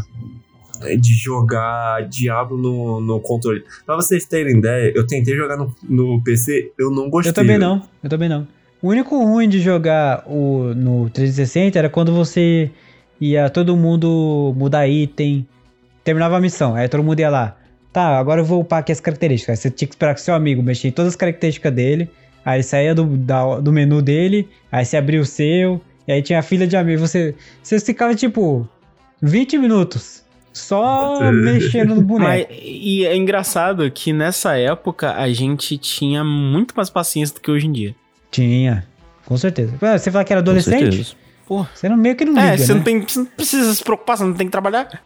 [0.99, 3.65] de jogar Diablo no, no controle.
[3.87, 7.31] Pra vocês terem ideia, eu tentei jogar no, no PC, eu não gostei.
[7.31, 8.47] Eu também não, eu também não.
[8.83, 12.71] O único ruim de jogar o, no 360 era quando você
[13.21, 15.47] ia todo mundo mudar item,
[16.03, 17.57] terminava a missão, aí todo mundo ia lá.
[17.95, 19.61] Tá, agora eu vou upar aqui as características.
[19.61, 22.11] Você tinha que esperar que seu amigo mexer em todas as características dele,
[22.45, 26.21] aí ele saía do, da- do menu dele, aí você abria o seu, e aí
[26.21, 27.09] tinha a fila de amigos.
[27.09, 28.69] Você, você ficava tipo
[29.23, 32.29] 20 minutos só mexendo no boneco.
[32.51, 37.51] Mas, e é engraçado que nessa época a gente tinha muito mais paciência do que
[37.51, 37.95] hoje em dia.
[38.31, 38.85] Tinha,
[39.25, 39.73] com certeza.
[39.97, 41.17] Você fala que era adolescente?
[41.47, 41.65] Pô.
[41.73, 42.79] Você não meio que não liga, É, você, né?
[42.79, 45.01] não tem, você não precisa se preocupar, você não tem que trabalhar.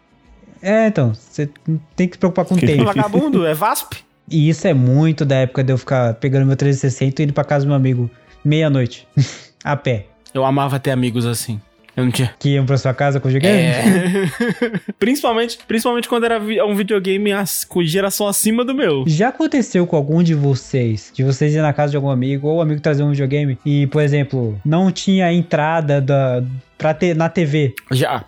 [0.62, 1.48] É, então, você
[1.96, 2.84] tem que se preocupar com o tempo.
[2.86, 4.04] vagabundo, é VASP.
[4.30, 7.44] E isso é muito da época de eu ficar pegando meu 360 e indo pra
[7.44, 8.10] casa do meu amigo
[8.44, 9.06] meia-noite,
[9.64, 10.06] a pé.
[10.34, 11.60] Eu amava ter amigos assim.
[11.96, 12.32] Eu não tinha.
[12.38, 13.60] Que iam pra sua casa com o videogame?
[13.60, 14.30] É.
[15.00, 17.30] principalmente, principalmente quando era um videogame
[17.68, 19.02] com geração acima do meu.
[19.04, 22.58] Já aconteceu com algum de vocês, de vocês ir na casa de algum amigo, ou
[22.58, 26.40] o amigo trazer um videogame e, por exemplo, não tinha entrada da,
[26.76, 28.24] pra ter, na TV, Já.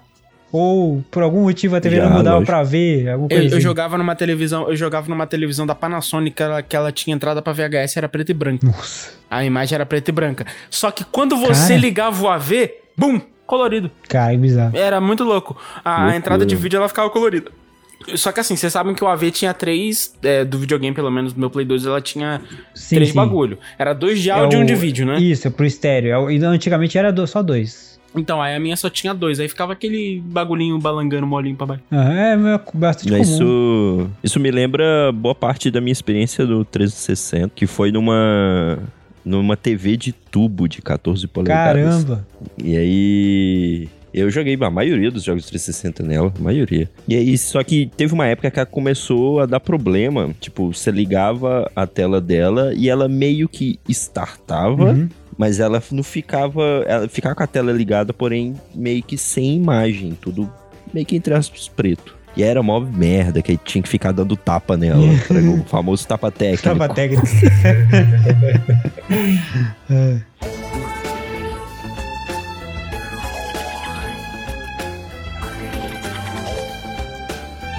[0.52, 2.46] Ou por algum motivo a TV Já, não mudava lógico.
[2.52, 3.60] pra ver, alguma Eu, coisa eu assim.
[3.60, 7.40] jogava numa televisão, eu jogava numa televisão da Panasonic que ela, que ela tinha entrada
[7.40, 8.66] pra VHS, era preta e branca.
[8.66, 10.46] Nossa, A imagem era preta e branca.
[10.70, 11.80] Só que quando você Cara.
[11.80, 13.90] ligava o AV, bum, colorido.
[14.08, 14.76] cara, que bizarro.
[14.76, 15.56] Era muito louco.
[15.84, 16.16] A Loucura.
[16.16, 17.50] entrada de vídeo ela ficava colorida.
[18.14, 21.34] Só que assim, vocês sabem que o AV tinha três, é, do videogame, pelo menos
[21.34, 22.40] do meu Play 2, ela tinha
[22.74, 23.14] Sim, três sim.
[23.14, 23.58] bagulho.
[23.78, 25.18] Era dois de É áudio e um de vídeo, né?
[25.20, 26.10] Isso, é pro estéreo.
[26.10, 27.89] É o- E antigamente era do- só dois.
[28.16, 29.38] Então, aí a minha só tinha dois.
[29.38, 31.82] Aí ficava aquele bagulhinho balangando molinho pra baixo.
[31.92, 33.22] Aham, é meu- bastante comum.
[33.22, 38.78] Isso, isso me lembra boa parte da minha experiência do 360, que foi numa
[39.24, 42.04] numa TV de tubo de 14 polegadas.
[42.04, 42.26] Caramba.
[42.64, 46.90] E aí eu joguei a maioria dos jogos 360 nela, a maioria.
[47.06, 50.90] E aí só que teve uma época que ela começou a dar problema, tipo, você
[50.90, 55.08] ligava a tela dela e ela meio que startava, Uhum.
[55.40, 60.14] Mas ela não ficava, ela ficava com a tela ligada, porém meio que sem imagem,
[60.20, 60.52] tudo
[60.92, 62.14] meio que entre aspas preto.
[62.36, 65.00] E era mó merda, que aí tinha que ficar dando tapa nela,
[65.58, 66.62] o famoso tapa técnico.
[66.62, 67.26] Tava técnico.
[69.90, 70.20] É.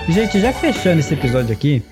[0.09, 1.84] Gente, já fechando esse episódio aqui,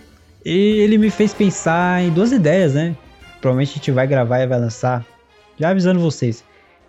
[0.44, 2.96] ele me fez pensar em duas ideias, né?
[3.40, 5.06] Provavelmente a gente vai gravar e vai lançar.
[5.60, 6.43] Já avisando vocês.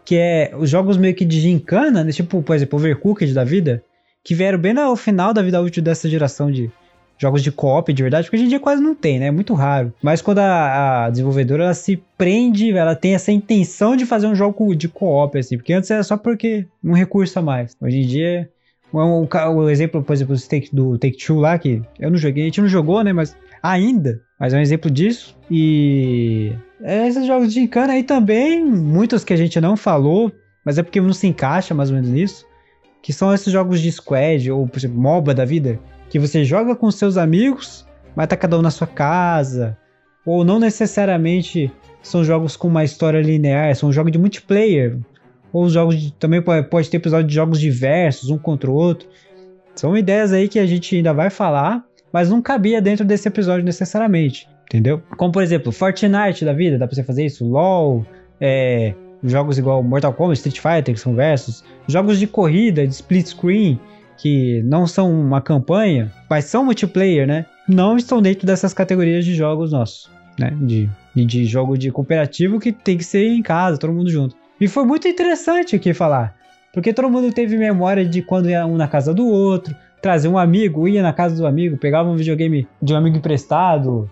[0.05, 2.13] Que é os jogos meio que de gincana, né?
[2.13, 3.83] Tipo, por exemplo, Overcooked da vida.
[4.23, 6.71] Que vieram bem no final da vida útil dessa geração de
[7.21, 9.27] jogos de co-op de verdade, porque hoje em dia quase não tem, né?
[9.27, 9.93] É muito raro.
[10.03, 14.35] Mas quando a, a desenvolvedora ela se prende, ela tem essa intenção de fazer um
[14.35, 17.77] jogo de co-op, assim, porque antes era só porque um recurso a mais.
[17.79, 18.49] Hoje em dia,
[18.91, 22.17] o, o, o exemplo, por exemplo, do Take, do Take Two lá, que eu não
[22.17, 23.13] joguei, a gente não jogou, né?
[23.13, 25.37] Mas ainda, mas é um exemplo disso.
[25.51, 26.53] E
[26.83, 30.33] é, esses jogos de encana aí também, muitos que a gente não falou,
[30.65, 32.47] mas é porque não se encaixa mais ou menos nisso.
[33.03, 35.79] Que são esses jogos de squad, ou por exemplo, MOBA da vida,
[36.11, 39.77] que você joga com seus amigos, mas tá cada um na sua casa.
[40.25, 44.99] Ou não necessariamente são jogos com uma história linear, são jogos de multiplayer.
[45.53, 49.09] Ou jogos de, também pode, ter episódio de jogos diversos, um contra o outro.
[49.75, 53.65] São ideias aí que a gente ainda vai falar, mas não cabia dentro desse episódio
[53.65, 55.03] necessariamente, entendeu?
[55.17, 58.05] Como por exemplo, Fortnite da vida, dá pra você fazer isso, LoL,
[58.41, 63.27] é, jogos igual Mortal Kombat, Street Fighter, que são versus, jogos de corrida, de split
[63.27, 63.79] screen,
[64.17, 67.47] que não são uma campanha, mas são multiplayer, né?
[67.69, 70.53] Não estão dentro dessas categorias de jogos nossos, né?
[70.61, 74.37] De, de jogo de cooperativo que tem que ser em casa, todo mundo junto.
[74.61, 76.37] E foi muito interessante aqui falar,
[76.73, 80.39] porque todo mundo teve memória de quando ia um na casa do outro, trazer um
[80.39, 84.11] amigo, ia na casa do amigo, pegava um videogame de um amigo emprestado.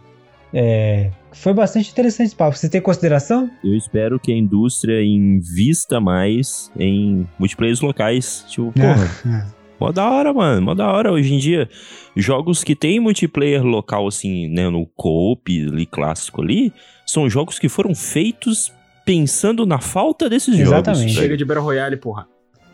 [0.53, 2.57] É, foi bastante interessante esse papo.
[2.57, 3.51] Você tem consideração?
[3.62, 8.45] Eu espero que a indústria invista mais em multiplayers locais.
[8.49, 9.47] Tipo, porra,
[9.78, 10.62] mó da hora, mano.
[10.62, 11.12] Mó da hora.
[11.12, 11.68] Hoje em dia,
[12.16, 16.72] jogos que tem multiplayer local, assim, né, no co-op ali, clássico ali,
[17.07, 18.72] são jogos que foram feitos
[19.05, 21.09] pensando na falta desses Exatamente.
[21.09, 21.14] jogos.
[21.14, 22.26] Chega de Battle Royale, porra.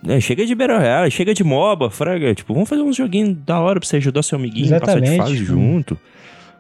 [0.07, 2.35] É, chega de Battle Royale, chega de MOBA, fraga.
[2.35, 5.17] Tipo, vamos fazer uns joguinhos da hora pra você ajudar seu amiguinho a passar de
[5.17, 5.99] fase junto.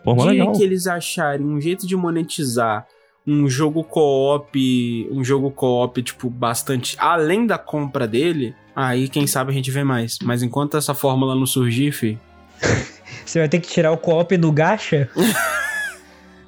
[0.02, 0.52] Pô, mó legal.
[0.52, 2.86] que eles acharem um jeito de monetizar
[3.26, 9.50] um jogo co-op, um jogo co-op, tipo, bastante além da compra dele, aí quem sabe
[9.50, 10.18] a gente vê mais.
[10.22, 12.18] Mas enquanto essa fórmula não surgir, fi,
[13.24, 15.08] Você vai ter que tirar o co-op no gacha?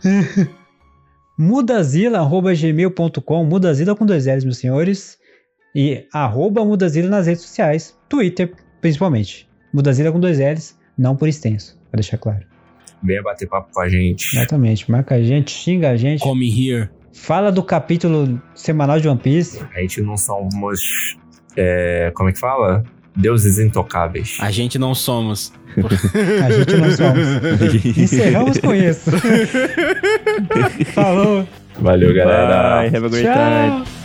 [1.39, 5.19] mudazila.gmail.com Mudazila com dois L's, meus senhores.
[5.77, 7.95] E arroba Mudazila nas redes sociais.
[8.09, 8.51] Twitter,
[8.81, 9.47] principalmente.
[9.75, 10.75] Mudazila com dois L's.
[10.97, 12.47] Não por extenso, pra deixar claro.
[13.03, 14.35] Venha bater papo com a gente.
[14.35, 14.91] Exatamente.
[14.91, 16.21] Marca a gente, xinga a gente.
[16.21, 16.89] Come here.
[17.13, 19.63] Fala do capítulo semanal de One Piece.
[19.75, 20.81] A gente não somos.
[21.55, 22.83] é, como é que fala?
[23.15, 24.39] Deuses intocáveis.
[24.41, 25.53] A gente não somos.
[25.77, 27.85] A gente não somos.
[27.99, 29.11] Encerramos com isso.
[30.95, 31.47] Falou.
[31.79, 32.81] Valeu, galera.
[32.81, 33.85] Bye, have a great time.
[33.85, 33.96] Tchau.